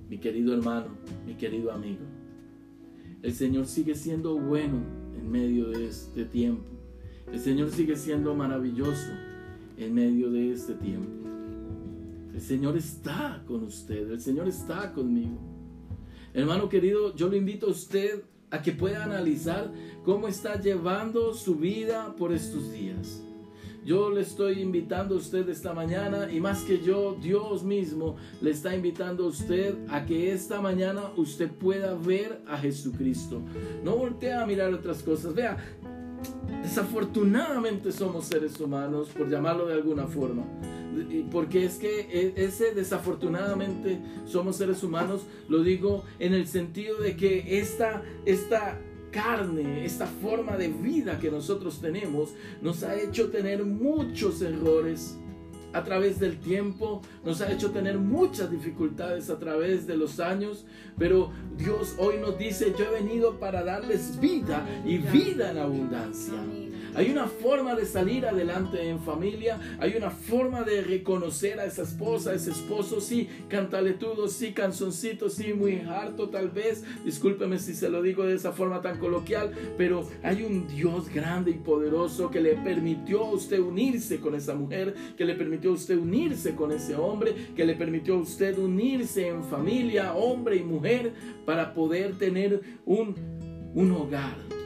[0.08, 0.90] Mi querido hermano,
[1.26, 2.06] mi querido amigo,
[3.22, 4.78] el Señor sigue siendo bueno
[5.18, 6.64] en medio de este tiempo.
[7.32, 9.12] El Señor sigue siendo maravilloso
[9.78, 11.10] en medio de este tiempo.
[12.34, 15.38] El Señor está con usted, el Señor está conmigo.
[16.34, 19.72] Hermano querido, yo lo invito a usted a que pueda analizar
[20.04, 23.24] cómo está llevando su vida por estos días.
[23.84, 28.52] Yo le estoy invitando a usted esta mañana y más que yo, Dios mismo le
[28.52, 33.42] está invitando a usted a que esta mañana usted pueda ver a Jesucristo.
[33.84, 35.34] No voltee a mirar otras cosas.
[35.34, 35.58] Vea,
[36.62, 40.44] desafortunadamente somos seres humanos, por llamarlo de alguna forma
[41.32, 47.16] porque es que e, ese desafortunadamente somos seres humanos, lo digo en el sentido de
[47.16, 48.80] que esta, esta
[49.12, 55.18] carne, esta forma de vida que nosotros tenemos, nos ha hecho tener muchos errores
[55.74, 60.66] a través del tiempo, nos ha hecho tener muchas dificultades a través de los años,
[60.98, 66.34] pero Dios hoy nos dice, yo he venido para darles vida y vida en abundancia.
[66.94, 69.60] Hay una forma de salir adelante en familia.
[69.80, 73.00] Hay una forma de reconocer a esa esposa, a ese esposo.
[73.00, 76.84] Sí, cantaletudo, sí, canzoncito, sí, muy harto tal vez.
[77.06, 79.52] Discúlpeme si se lo digo de esa forma tan coloquial.
[79.78, 84.54] Pero hay un Dios grande y poderoso que le permitió a usted unirse con esa
[84.54, 84.94] mujer.
[85.18, 87.34] Que le permitió a usted unirse con ese hombre.
[87.56, 91.14] Que le permitió a usted unirse en familia, hombre y mujer.
[91.46, 93.16] Para poder tener un,
[93.74, 94.61] un hogar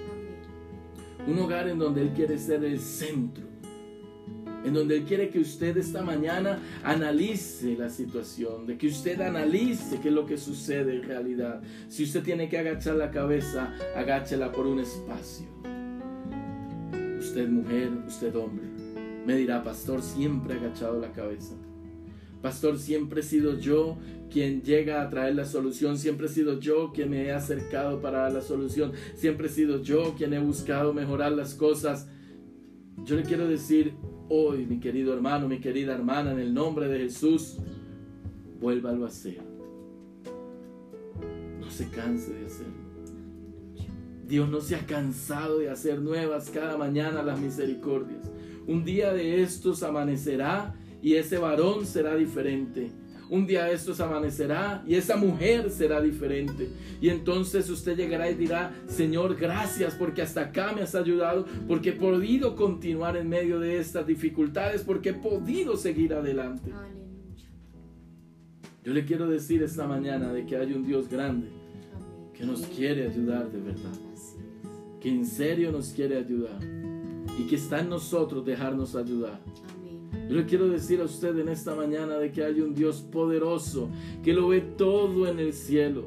[1.28, 3.46] un hogar en donde Él quiere ser el centro.
[4.64, 10.00] En donde Él quiere que usted esta mañana analice la situación, de que usted analice
[10.02, 11.62] qué es lo que sucede en realidad.
[11.88, 15.46] Si usted tiene que agachar la cabeza, agáchela por un espacio.
[17.20, 18.66] Usted mujer, usted hombre,
[19.26, 21.56] me dirá, pastor, siempre agachado la cabeza.
[22.46, 23.98] Pastor, siempre he sido yo
[24.30, 28.30] quien llega a traer la solución, siempre he sido yo quien me he acercado para
[28.30, 32.08] la solución, siempre he sido yo quien he buscado mejorar las cosas.
[33.04, 33.96] Yo le quiero decir
[34.30, 37.58] hoy, mi querido hermano, mi querida hermana, en el nombre de Jesús,
[38.62, 39.42] vuélvalo a hacer.
[41.60, 42.86] No se canse de hacerlo.
[44.28, 48.30] Dios no se ha cansado de hacer nuevas cada mañana las misericordias.
[48.68, 50.76] Un día de estos amanecerá
[51.06, 52.90] y ese varón será diferente.
[53.30, 56.68] Un día de estos amanecerá y esa mujer será diferente.
[57.00, 61.90] Y entonces usted llegará y dirá, Señor, gracias porque hasta acá me has ayudado, porque
[61.90, 66.72] he podido continuar en medio de estas dificultades, porque he podido seguir adelante.
[68.84, 71.50] Yo le quiero decir esta mañana de que hay un Dios grande
[72.34, 73.94] que nos quiere ayudar de verdad,
[75.00, 76.58] que en serio nos quiere ayudar
[77.38, 79.40] y que está en nosotros dejarnos ayudar.
[80.30, 83.90] Yo le quiero decir a usted en esta mañana de que hay un Dios poderoso
[84.24, 86.06] que lo ve todo en el cielo.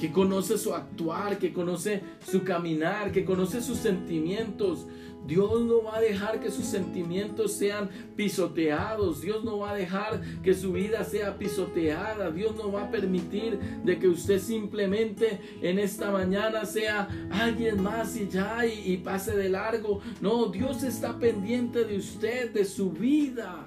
[0.00, 4.86] Que conoce su actuar, que conoce su caminar, que conoce sus sentimientos.
[5.26, 9.22] Dios no va a dejar que sus sentimientos sean pisoteados.
[9.22, 12.30] Dios no va a dejar que su vida sea pisoteada.
[12.30, 18.16] Dios no va a permitir de que usted simplemente en esta mañana sea alguien más
[18.16, 20.00] y ya y, y pase de largo.
[20.20, 23.66] No, Dios está pendiente de usted, de su vida.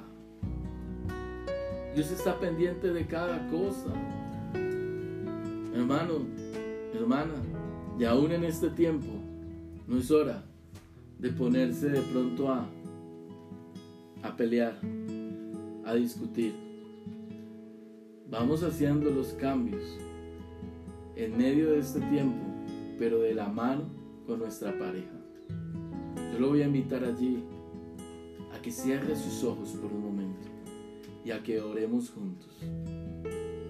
[1.96, 3.92] Dios está pendiente de cada cosa.
[5.74, 6.28] Hermano,
[6.94, 7.34] hermana,
[8.00, 9.08] y aún en este tiempo,
[9.88, 10.47] no es hora
[11.20, 12.68] de ponerse de pronto a,
[14.22, 14.80] a pelear,
[15.86, 16.54] a discutir.
[18.30, 19.84] Vamos haciendo los cambios
[21.16, 22.46] en medio de este tiempo,
[23.00, 23.86] pero de la mano
[24.28, 25.14] con nuestra pareja.
[26.34, 27.44] Yo lo voy a invitar allí
[28.54, 30.48] a que cierre sus ojos por un momento
[31.26, 32.60] y a que oremos juntos.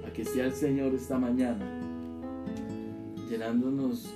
[0.05, 1.65] A que sea el Señor esta mañana
[3.29, 4.09] llenándonos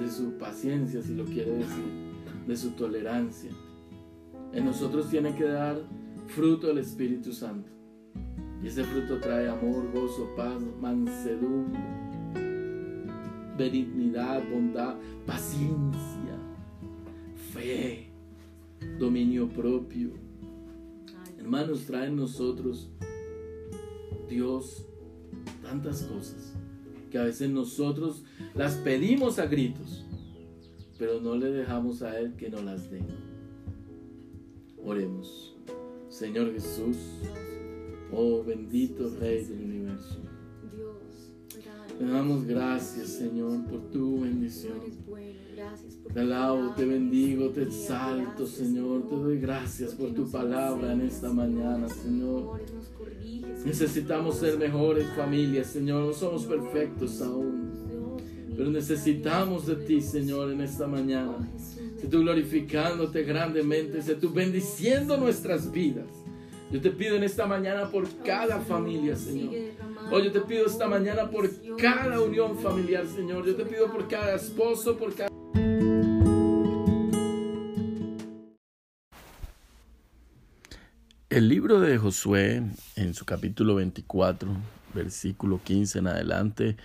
[0.00, 2.07] de su paciencia, si lo quiere decir
[2.48, 3.50] de su tolerancia.
[4.54, 5.78] En nosotros tiene que dar
[6.28, 7.70] fruto el Espíritu Santo.
[8.62, 11.78] Y ese fruto trae amor, gozo, paz, mansedumbre,
[13.56, 14.96] benignidad, bondad,
[15.26, 16.38] paciencia,
[17.52, 18.10] fe,
[18.98, 20.12] dominio propio.
[21.38, 22.90] Hermanos, trae en nosotros
[24.28, 24.86] Dios
[25.62, 26.54] tantas cosas
[27.10, 28.24] que a veces nosotros
[28.54, 30.07] las pedimos a gritos
[30.98, 33.00] pero no le dejamos a Él que nos las dé.
[34.84, 35.56] Oremos.
[36.08, 36.96] Señor Jesús,
[38.12, 40.18] oh bendito Rey del universo.
[41.98, 44.78] Te damos gracias, Señor, por tu bendición.
[46.12, 49.08] Te alabo, te bendigo, te exalto, Señor.
[49.08, 52.60] Te doy gracias por tu palabra en esta mañana, Señor.
[53.64, 56.06] Necesitamos ser mejores familias, Señor.
[56.06, 57.57] No somos perfectos aún.
[58.58, 61.48] Pero necesitamos de ti, Señor, en esta mañana.
[61.96, 66.06] Sé tú glorificándote grandemente, sé tú bendiciendo nuestras vidas.
[66.72, 69.54] Yo te pido en esta mañana por cada familia, Señor.
[70.10, 73.46] Hoy yo te pido esta mañana por cada unión familiar, Señor.
[73.46, 75.30] Yo te pido por cada esposo, por cada...
[81.30, 82.64] El libro de Josué,
[82.96, 84.50] en su capítulo 24,
[84.94, 86.76] versículo 15 en adelante,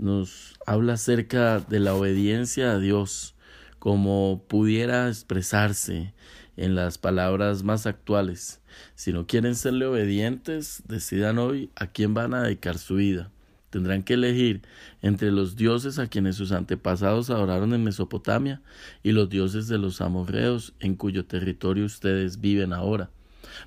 [0.00, 3.34] nos habla acerca de la obediencia a Dios
[3.78, 6.14] como pudiera expresarse
[6.56, 8.62] en las palabras más actuales.
[8.94, 13.30] Si no quieren serle obedientes, decidan hoy a quién van a dedicar su vida.
[13.68, 14.62] Tendrán que elegir
[15.02, 18.62] entre los dioses a quienes sus antepasados adoraron en Mesopotamia
[19.02, 23.10] y los dioses de los amorreos en cuyo territorio ustedes viven ahora.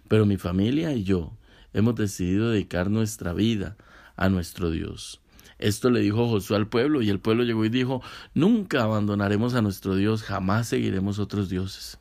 [0.08, 1.38] Pero mi familia y yo
[1.74, 3.78] hemos decidido dedicar nuestra vida
[4.16, 5.23] a nuestro Dios.
[5.60, 8.02] Esto le dijo Josué al pueblo y el pueblo llegó y dijo,
[8.34, 12.00] nunca abandonaremos a nuestro Dios, jamás seguiremos otros dioses.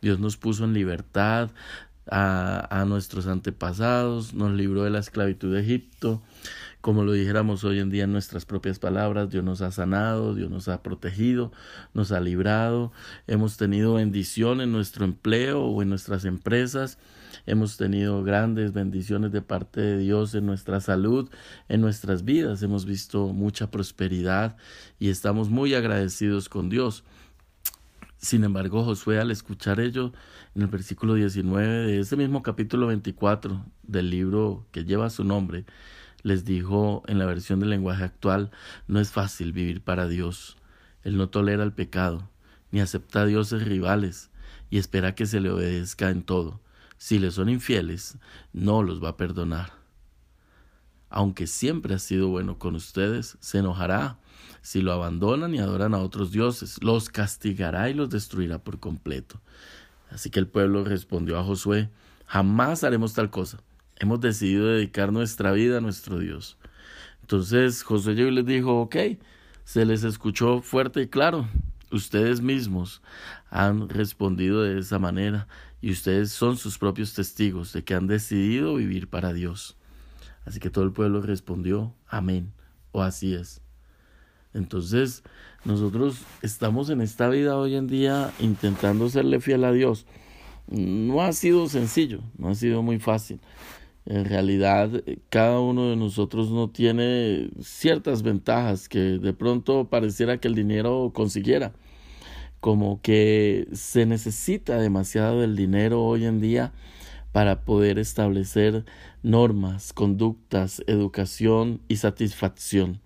[0.00, 1.50] Dios nos puso en libertad
[2.10, 6.22] a, a nuestros antepasados, nos libró de la esclavitud de Egipto,
[6.80, 10.50] como lo dijéramos hoy en día en nuestras propias palabras, Dios nos ha sanado, Dios
[10.50, 11.52] nos ha protegido,
[11.94, 12.92] nos ha librado,
[13.26, 16.98] hemos tenido bendición en nuestro empleo o en nuestras empresas,
[17.46, 21.30] Hemos tenido grandes bendiciones de parte de Dios en nuestra salud,
[21.68, 22.62] en nuestras vidas.
[22.62, 24.56] Hemos visto mucha prosperidad
[24.98, 27.04] y estamos muy agradecidos con Dios.
[28.18, 30.12] Sin embargo, Josué al escuchar ello,
[30.54, 35.64] en el versículo 19 de ese mismo capítulo 24 del libro que lleva su nombre,
[36.22, 38.50] les dijo en la versión del lenguaje actual,
[38.86, 40.56] no es fácil vivir para Dios.
[41.02, 42.28] Él no tolera el pecado,
[42.70, 44.30] ni acepta a dioses rivales,
[44.70, 46.60] y espera que se le obedezca en todo
[47.00, 48.18] si le son infieles,
[48.52, 49.72] no los va a perdonar.
[51.08, 54.18] Aunque siempre ha sido bueno con ustedes, se enojará
[54.60, 59.40] si lo abandonan y adoran a otros dioses, los castigará y los destruirá por completo.
[60.10, 61.88] Así que el pueblo respondió a Josué,
[62.26, 63.62] jamás haremos tal cosa.
[64.00, 66.56] Hemos decidido dedicar nuestra vida a nuestro Dios.
[67.20, 68.96] Entonces Josué llegó y les dijo, ok,
[69.64, 71.46] se les escuchó fuerte y claro.
[71.92, 73.02] Ustedes mismos
[73.50, 75.48] han respondido de esa manera
[75.82, 79.76] y ustedes son sus propios testigos de que han decidido vivir para Dios.
[80.46, 82.54] Así que todo el pueblo respondió, amén,
[82.92, 83.60] o así es.
[84.54, 85.22] Entonces,
[85.66, 90.06] nosotros estamos en esta vida hoy en día intentando serle fiel a Dios.
[90.68, 93.40] No ha sido sencillo, no ha sido muy fácil.
[94.06, 100.48] En realidad, cada uno de nosotros no tiene ciertas ventajas que de pronto pareciera que
[100.48, 101.72] el dinero consiguiera.
[102.60, 106.72] Como que se necesita demasiado del dinero hoy en día
[107.32, 108.84] para poder establecer
[109.22, 113.00] normas, conductas, educación y satisfacción.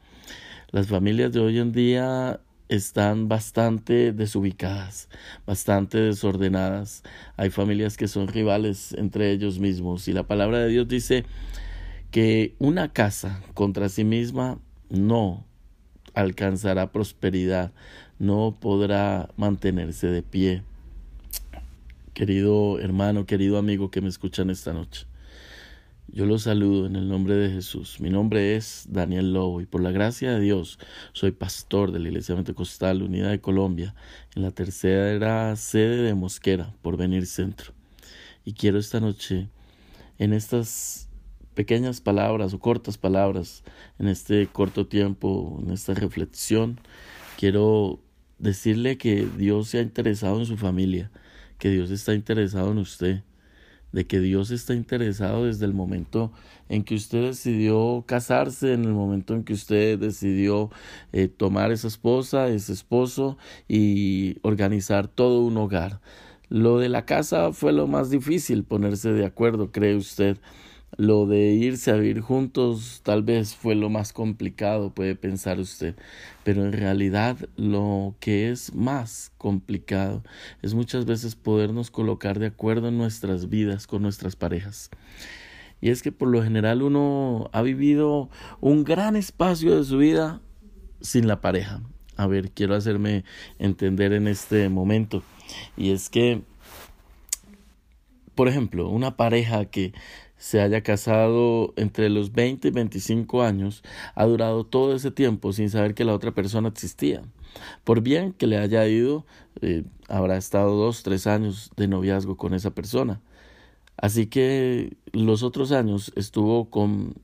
[0.71, 5.09] Las familias de hoy en día están bastante desubicadas,
[5.47, 7.03] bastante desordenadas.
[7.37, 11.25] Hay familias que son rivales entre ellos mismos y la palabra de Dios dice
[12.11, 14.59] que una casa contra sí misma
[14.89, 15.45] no
[16.15, 17.73] alcanzará prosperidad,
[18.19, 20.63] no podrá mantenerse de pie.
[22.13, 25.07] Querido hermano, querido amigo que me escuchan esta noche.
[26.09, 27.99] Yo los saludo en el nombre de Jesús.
[27.99, 30.79] Mi nombre es Daniel Lobo y por la gracia de Dios
[31.13, 33.95] soy pastor de la Iglesia Pentecostal Unida de Colombia
[34.37, 37.73] en la tercera sede de Mosquera, por venir centro.
[38.45, 39.49] Y quiero esta noche,
[40.19, 41.09] en estas
[41.55, 43.65] pequeñas palabras o cortas palabras,
[43.99, 46.79] en este corto tiempo, en esta reflexión,
[47.39, 47.99] quiero
[48.39, 51.11] decirle que Dios se ha interesado en su familia,
[51.59, 53.23] que Dios está interesado en usted
[53.95, 56.33] de que Dios está interesado desde el momento
[56.69, 60.71] en que usted decidió casarse, en el momento en que usted decidió
[61.13, 63.39] eh, tomar esa esposa, ese esposo
[63.69, 66.01] y organizar todo un hogar.
[66.49, 70.39] Lo de la casa fue lo más difícil, ponerse de acuerdo, cree usted.
[70.97, 75.97] Lo de irse a vivir juntos tal vez fue lo más complicado, puede pensar usted,
[76.45, 80.23] pero en realidad lo que es más complicado
[80.63, 84.91] es muchas veces podernos colocar de acuerdo en nuestras vidas con nuestras parejas.
[85.81, 88.31] Y es que por lo general uno ha vivido
[88.61, 90.41] un gran espacio de su vida
[91.01, 91.83] sin la pareja.
[92.17, 93.25] A ver, quiero hacerme
[93.59, 95.25] entender en este momento.
[95.77, 96.43] Y es que,
[98.37, 99.93] por ejemplo, una pareja que
[100.45, 103.83] se haya casado entre los 20 y 25 años,
[104.15, 107.23] ha durado todo ese tiempo sin saber que la otra persona existía.
[107.83, 109.25] Por bien que le haya ido,
[109.63, 113.23] eh, habrá estado dos, tres años de noviazgo con esa persona.
[113.97, 117.15] Así que los otros años estuvo con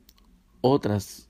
[0.63, 1.29] otras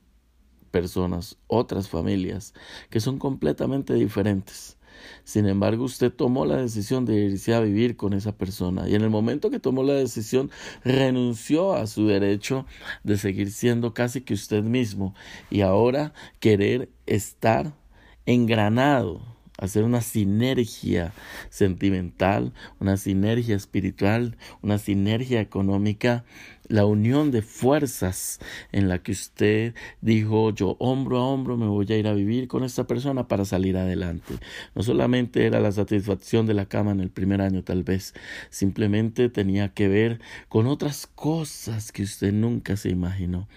[0.71, 2.55] personas, otras familias,
[2.89, 4.79] que son completamente diferentes.
[5.25, 8.89] Sin embargo, usted tomó la decisión de irse a vivir con esa persona.
[8.89, 10.51] Y en el momento que tomó la decisión
[10.85, 12.67] renunció a su derecho
[13.05, 15.15] de seguir siendo casi que usted mismo.
[15.51, 17.73] Y ahora querer estar
[18.27, 21.13] engranado hacer una sinergia
[21.51, 26.25] sentimental, una sinergia espiritual, una sinergia económica,
[26.67, 28.39] la unión de fuerzas
[28.73, 32.49] en la que usted dijo yo hombro a hombro me voy a ir a vivir
[32.49, 34.35] con esta persona para salir adelante.
[34.75, 38.15] No solamente era la satisfacción de la cama en el primer año tal vez,
[38.49, 43.49] simplemente tenía que ver con otras cosas que usted nunca se imaginó.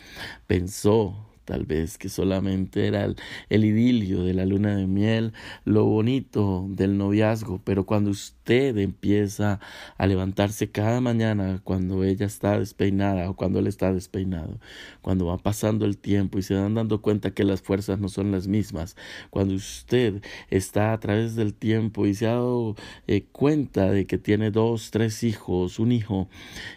[0.47, 3.05] Pensó tal vez que solamente era
[3.49, 5.33] el, idilio de la luna de miel,
[5.65, 9.59] lo bonito del noviazgo, pero cuando usted empieza
[9.97, 14.59] a levantarse cada mañana, cuando ella está despeinada o cuando él está despeinado,
[15.01, 18.31] cuando va pasando el tiempo y se dan dando cuenta que las fuerzas no son
[18.31, 18.95] las mismas,
[19.29, 22.75] cuando usted está a través del tiempo y se ha dado
[23.07, 26.29] eh, cuenta de que tiene dos, tres hijos, un hijo,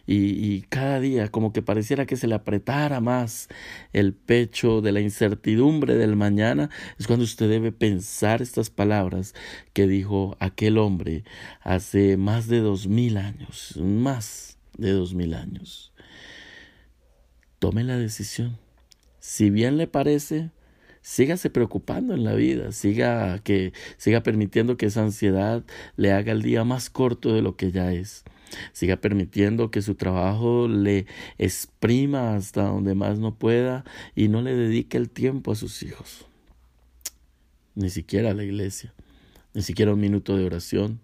[0.06, 3.48] y, y cada día como que pareciera que se le apretara más
[3.92, 4.46] el pecho,
[4.82, 9.34] de la incertidumbre del mañana, es cuando usted debe pensar estas palabras
[9.72, 11.24] que dijo aquel hombre
[11.66, 15.92] hace más de dos mil años, más de dos mil años.
[17.58, 18.56] Tome la decisión.
[19.18, 20.52] Si bien le parece,
[21.02, 25.64] sígase preocupando en la vida, siga que siga permitiendo que esa ansiedad
[25.96, 28.22] le haga el día más corto de lo que ya es.
[28.72, 31.06] Siga permitiendo que su trabajo le
[31.36, 36.26] exprima hasta donde más no pueda y no le dedique el tiempo a sus hijos.
[37.74, 38.94] Ni siquiera a la iglesia,
[39.52, 41.00] ni siquiera un minuto de oración,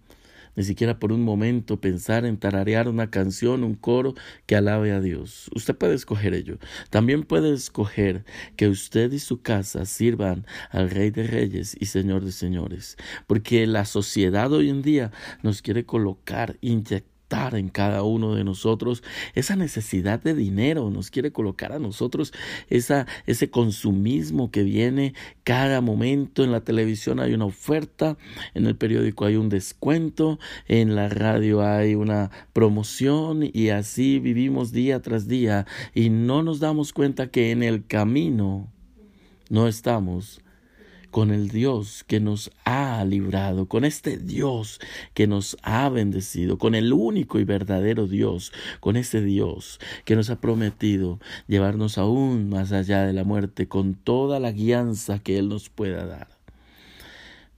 [0.57, 4.15] ni siquiera por un momento pensar en tararear una canción, un coro
[4.47, 5.51] que alabe a Dios.
[5.55, 6.59] Usted puede escoger ello.
[6.91, 8.25] También puede escoger
[8.57, 12.97] que usted y su casa sirvan al Rey de Reyes y Señor de Señores,
[13.27, 19.03] porque la sociedad hoy en día nos quiere colocar, inyectar en cada uno de nosotros
[19.35, 22.33] esa necesidad de dinero, nos quiere colocar a nosotros
[22.69, 26.45] esa, ese consumismo que viene cada momento.
[26.45, 28.19] En la televisión hay una oferta,
[28.55, 34.73] en el periódico hay un descuento, en la radio hay una promoción y así vivimos
[34.73, 38.71] día tras día y no nos damos cuenta que en el camino
[39.49, 40.43] no estamos
[41.13, 44.81] con el Dios que nos ha librado, con este Dios
[45.15, 50.31] que nos ha bendecido, con el único y verdadero Dios, con ese Dios que nos
[50.31, 55.49] ha prometido llevarnos aún más allá de la muerte con toda la guianza que Él
[55.49, 56.29] nos pueda dar.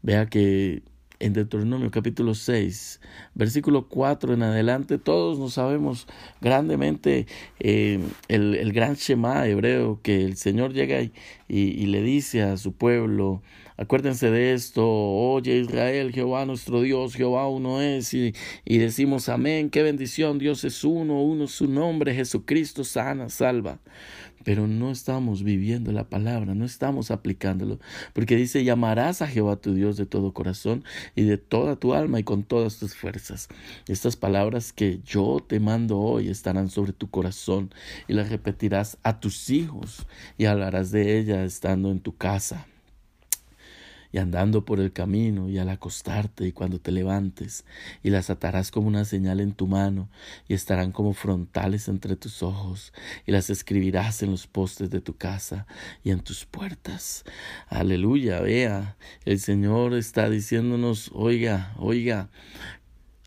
[0.03, 0.83] Vea que
[1.21, 3.01] en Deuteronomio capítulo 6,
[3.35, 6.07] versículo 4 en adelante, todos nos sabemos
[6.41, 7.27] grandemente
[7.61, 11.13] eh, el, gran Shema hebreo que el Señor llega y,
[11.49, 13.43] y, le dice a su pueblo,
[13.77, 18.35] acuérdense de esto, oye Israel, Jehová nuestro Dios, Jehová uno es, y,
[18.65, 23.79] y decimos amén, qué bendición, Dios es uno, uno su nombre, Jesucristo sana, salva
[24.45, 27.81] pero no estamos viviendo la palabra, no estamos aplicándolo,
[28.13, 30.85] porque dice, llamarás a Jehová tu Dios de todo corazón
[31.17, 33.49] y de toda tu alma y con todas tus fuerzas.
[33.89, 37.73] Estas palabras que yo te mando hoy estarán sobre tu corazón
[38.09, 40.07] y las repetirás a tus hijos
[40.39, 42.67] y hablarás de ellas estando en tu casa
[44.15, 47.65] y andando por el camino y al acostarte y cuando te levantes,
[48.01, 50.09] y las atarás como una señal en tu mano,
[50.47, 52.93] y estarán como frontales entre tus ojos,
[53.27, 55.67] y las escribirás en los postes de tu casa
[56.05, 57.25] y en tus puertas.
[57.67, 62.29] Aleluya, vea, el Señor está diciéndonos, oiga, oiga,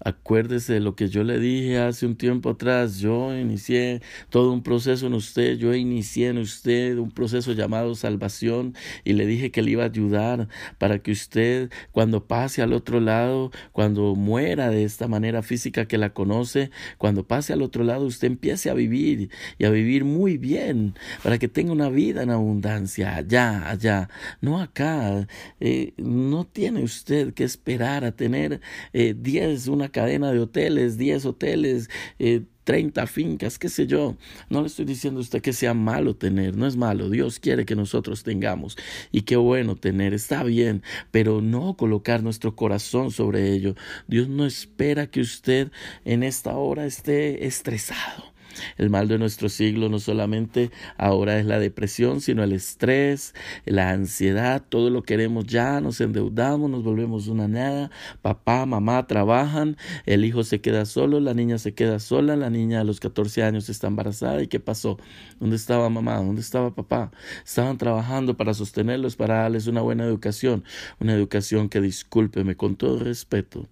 [0.04, 3.00] Acuérdese de lo que yo le dije hace un tiempo atrás.
[3.00, 5.58] Yo inicié todo un proceso en usted.
[5.58, 9.88] Yo inicié en usted un proceso llamado salvación y le dije que le iba a
[9.88, 15.88] ayudar para que usted cuando pase al otro lado, cuando muera de esta manera física
[15.88, 16.70] que la conoce,
[17.00, 20.94] cuando pase al otro lado usted empiece a vivir y a vivir muy bien
[21.24, 24.10] para que tenga una vida en abundancia allá, allá,
[24.42, 25.28] no acá.
[25.60, 28.62] Eh, no tiene usted que esperar a tener
[28.94, 34.18] eh, diez, una cadena de hoteles, 10 hoteles, eh, 30 fincas, qué sé yo.
[34.50, 37.10] No le estoy diciendo a usted que sea malo tener, no es malo.
[37.10, 38.78] Dios quiere que nosotros tengamos
[39.12, 43.76] y qué bueno tener, está bien, pero no colocar nuestro corazón sobre ello.
[44.08, 45.72] Dios no espera que usted
[46.04, 48.37] en esta hora esté estresado.
[48.78, 53.34] El mal de nuestro siglo no solamente ahora es la depresión, sino el estrés,
[53.66, 57.92] la ansiedad, todo lo queremos ya, nos endeudamos, nos volvemos una nada,
[58.22, 62.82] papá, mamá trabajan, el hijo se queda solo, la niña se queda sola, la niña
[62.82, 64.98] a los 14 años está embarazada y ¿qué pasó?
[65.40, 66.18] ¿Dónde estaba mamá?
[66.18, 67.12] ¿Dónde estaba papá?
[67.46, 70.64] Estaban trabajando para sostenerlos, para darles una buena educación,
[71.00, 73.68] una educación que discúlpeme con todo respeto,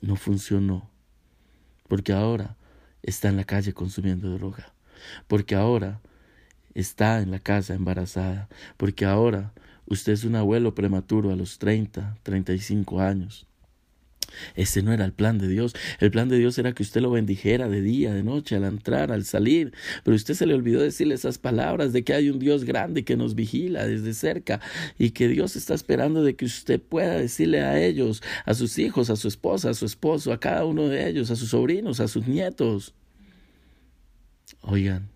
[0.00, 0.90] no funcionó.
[1.88, 2.56] Porque ahora
[3.04, 4.72] está en la calle consumiendo droga,
[5.28, 6.00] porque ahora
[6.74, 9.52] está en la casa embarazada, porque ahora
[9.86, 13.46] usted es un abuelo prematuro a los 30, 35 años.
[14.54, 15.74] Ese no era el plan de Dios.
[16.00, 19.12] El plan de Dios era que usted lo bendijera de día, de noche, al entrar,
[19.12, 19.72] al salir.
[20.04, 23.16] Pero usted se le olvidó decirle esas palabras de que hay un Dios grande que
[23.16, 24.60] nos vigila desde cerca
[24.98, 29.10] y que Dios está esperando de que usted pueda decirle a ellos, a sus hijos,
[29.10, 32.08] a su esposa, a su esposo, a cada uno de ellos, a sus sobrinos, a
[32.08, 32.94] sus nietos.
[34.60, 35.08] Oigan,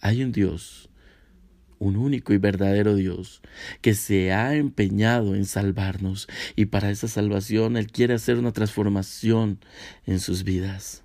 [0.00, 0.87] hay un Dios,
[1.78, 3.42] un único y verdadero Dios,
[3.80, 9.58] que se ha empeñado en salvarnos y para esa salvación Él quiere hacer una transformación
[10.06, 11.04] en sus vidas.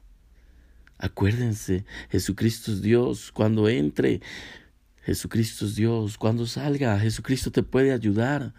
[0.98, 3.32] Acuérdense, Jesucristo es Dios.
[3.34, 4.22] Cuando entre,
[5.04, 6.18] Jesucristo es Dios.
[6.18, 8.54] Cuando salga, Jesucristo te puede ayudar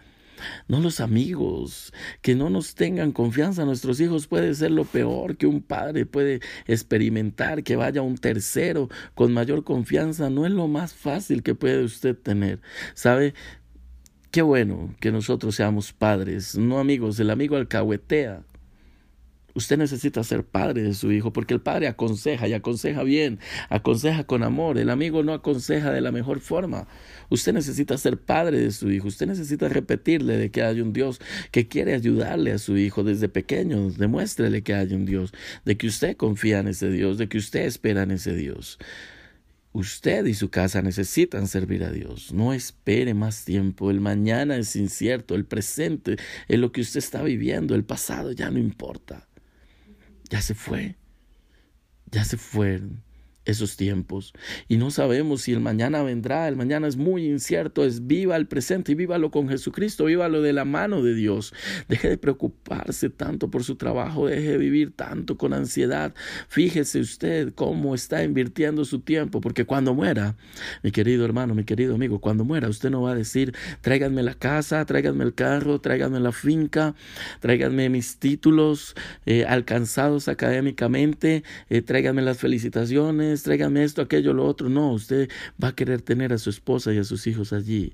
[0.67, 3.65] no los amigos, que no nos tengan confianza.
[3.65, 8.89] Nuestros hijos puede ser lo peor que un padre puede experimentar, que vaya un tercero
[9.13, 10.29] con mayor confianza.
[10.29, 12.61] No es lo más fácil que puede usted tener.
[12.93, 13.33] ¿Sabe?
[14.31, 17.19] Qué bueno que nosotros seamos padres, no amigos.
[17.19, 18.43] El amigo alcahuetea
[19.55, 23.39] Usted necesita ser padre de su hijo porque el padre aconseja y aconseja bien,
[23.69, 24.77] aconseja con amor.
[24.77, 26.89] El amigo no aconseja de la mejor forma.
[27.29, 29.07] Usted necesita ser padre de su hijo.
[29.07, 33.29] Usted necesita repetirle de que hay un Dios que quiere ayudarle a su hijo desde
[33.29, 33.91] pequeño.
[33.91, 35.31] Demuéstrele que hay un Dios,
[35.63, 38.77] de que usted confía en ese Dios, de que usted espera en ese Dios.
[39.71, 42.33] Usted y su casa necesitan servir a Dios.
[42.33, 43.89] No espere más tiempo.
[43.89, 45.33] El mañana es incierto.
[45.33, 46.17] El presente
[46.49, 47.73] es lo que usted está viviendo.
[47.73, 49.25] El pasado ya no importa
[50.29, 50.95] ya se fue,
[52.11, 53.04] ya se fueron.
[53.45, 54.33] Esos tiempos.
[54.67, 58.47] Y no sabemos si el mañana vendrá, el mañana es muy incierto, es viva el
[58.47, 61.53] presente y vívalo con Jesucristo, vívalo de la mano de Dios.
[61.87, 66.13] Deje de preocuparse tanto por su trabajo, deje de vivir tanto con ansiedad.
[66.47, 70.35] Fíjese usted cómo está invirtiendo su tiempo, porque cuando muera,
[70.83, 74.33] mi querido hermano, mi querido amigo, cuando muera, usted no va a decir, tráiganme la
[74.33, 76.95] casa, tráiganme el carro, tráiganme la finca,
[77.39, 84.69] tráiganme mis títulos eh, alcanzados académicamente, eh, tráiganme las felicitaciones, tráigame esto, aquello, lo otro.
[84.69, 85.29] No, usted
[85.61, 87.93] va a querer tener a su esposa y a sus hijos allí,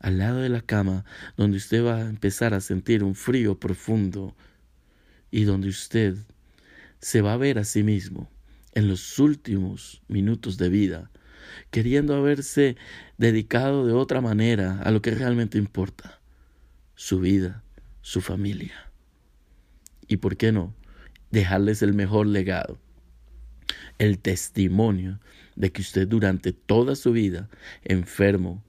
[0.00, 1.04] al lado de la cama,
[1.36, 4.36] donde usted va a empezar a sentir un frío profundo
[5.30, 6.16] y donde usted
[7.00, 8.30] se va a ver a sí mismo
[8.74, 11.10] en los últimos minutos de vida,
[11.70, 12.76] queriendo haberse
[13.16, 16.20] dedicado de otra manera a lo que realmente importa,
[16.94, 17.62] su vida,
[18.02, 18.90] su familia.
[20.06, 20.74] Y por qué no,
[21.30, 22.78] dejarles el mejor legado
[23.98, 25.20] el testimonio
[25.56, 27.48] de que usted durante toda su vida,
[27.82, 28.64] enfermo,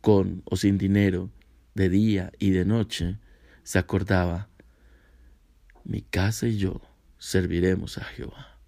[0.00, 1.30] con o sin dinero,
[1.74, 3.18] de día y de noche,
[3.62, 4.48] se acordaba,
[5.84, 6.80] mi casa y yo
[7.18, 8.58] serviremos a Jehová.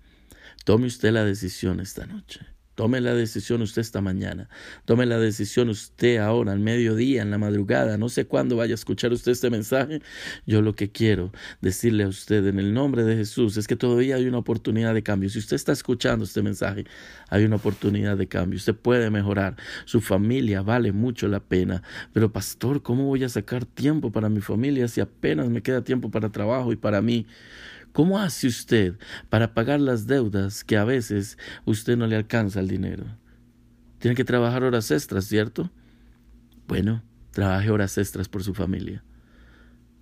[0.65, 4.51] Tome usted la decisión esta noche Tome la decisión usted esta mañana.
[4.85, 7.97] Tome la decisión usted ahora, al mediodía, en la madrugada.
[7.97, 10.03] No sé cuándo vaya a escuchar usted este mensaje.
[10.47, 14.17] Yo lo que quiero decirle a usted en el nombre de Jesús es que todavía
[14.17, 15.31] hay una oportunidad de cambio.
[15.31, 16.85] Si usted está escuchando este mensaje,
[17.31, 18.59] hay una oportunidad de cambio.
[18.59, 19.57] Usted puede mejorar.
[19.87, 21.83] Su familia vale mucho la pena.
[22.13, 26.11] Pero pastor, ¿cómo voy a sacar tiempo para mi familia si apenas me queda tiempo
[26.11, 27.27] para trabajo y para mí?
[27.97, 28.99] ¿Cómo hace usted
[29.31, 33.07] para pagar las deudas que a veces usted no le alcanza el dinero?
[34.01, 35.71] Tiene que trabajar horas extras, ¿cierto?
[36.69, 39.03] Bueno, trabaje horas extras por su familia.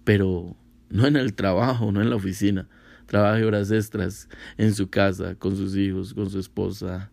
[0.03, 0.57] Pero
[0.90, 2.68] no en el trabajo, no en la oficina.
[3.07, 7.12] Trabaje horas extras en su casa, con sus hijos, con su esposa.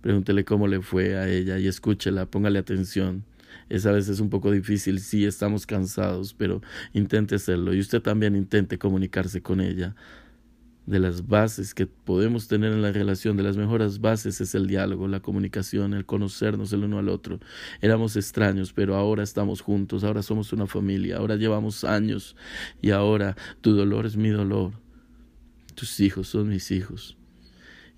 [0.00, 3.26] Pregúntele cómo le fue a ella y escúchela, póngale atención.
[3.68, 6.62] Es a veces un poco difícil, sí estamos cansados, pero
[6.94, 7.74] intente hacerlo.
[7.74, 9.94] Y usted también intente comunicarse con ella
[10.86, 14.66] de las bases que podemos tener en la relación, de las mejores bases es el
[14.66, 17.38] diálogo, la comunicación, el conocernos el uno al otro.
[17.80, 22.36] Éramos extraños, pero ahora estamos juntos, ahora somos una familia, ahora llevamos años
[22.80, 24.72] y ahora tu dolor es mi dolor,
[25.74, 27.16] tus hijos son mis hijos.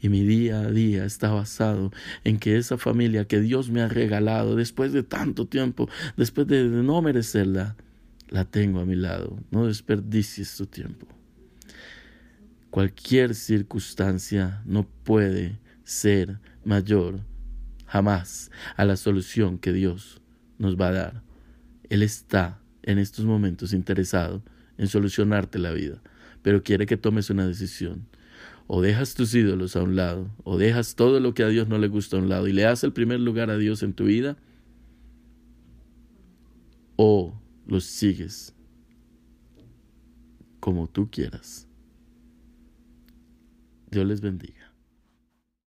[0.00, 1.90] Y mi día a día está basado
[2.24, 6.64] en que esa familia que Dios me ha regalado después de tanto tiempo, después de
[6.64, 7.74] no merecerla,
[8.28, 9.38] la tengo a mi lado.
[9.50, 11.06] No desperdicies tu tiempo.
[12.74, 17.20] Cualquier circunstancia no puede ser mayor
[17.86, 20.20] jamás a la solución que Dios
[20.58, 21.22] nos va a dar.
[21.88, 24.42] Él está en estos momentos interesado
[24.76, 26.02] en solucionarte la vida,
[26.42, 28.08] pero quiere que tomes una decisión.
[28.66, 31.78] O dejas tus ídolos a un lado, o dejas todo lo que a Dios no
[31.78, 34.06] le gusta a un lado y le das el primer lugar a Dios en tu
[34.06, 34.36] vida,
[36.96, 38.52] o los sigues
[40.58, 41.68] como tú quieras.
[43.94, 44.63] Dios les bendiga.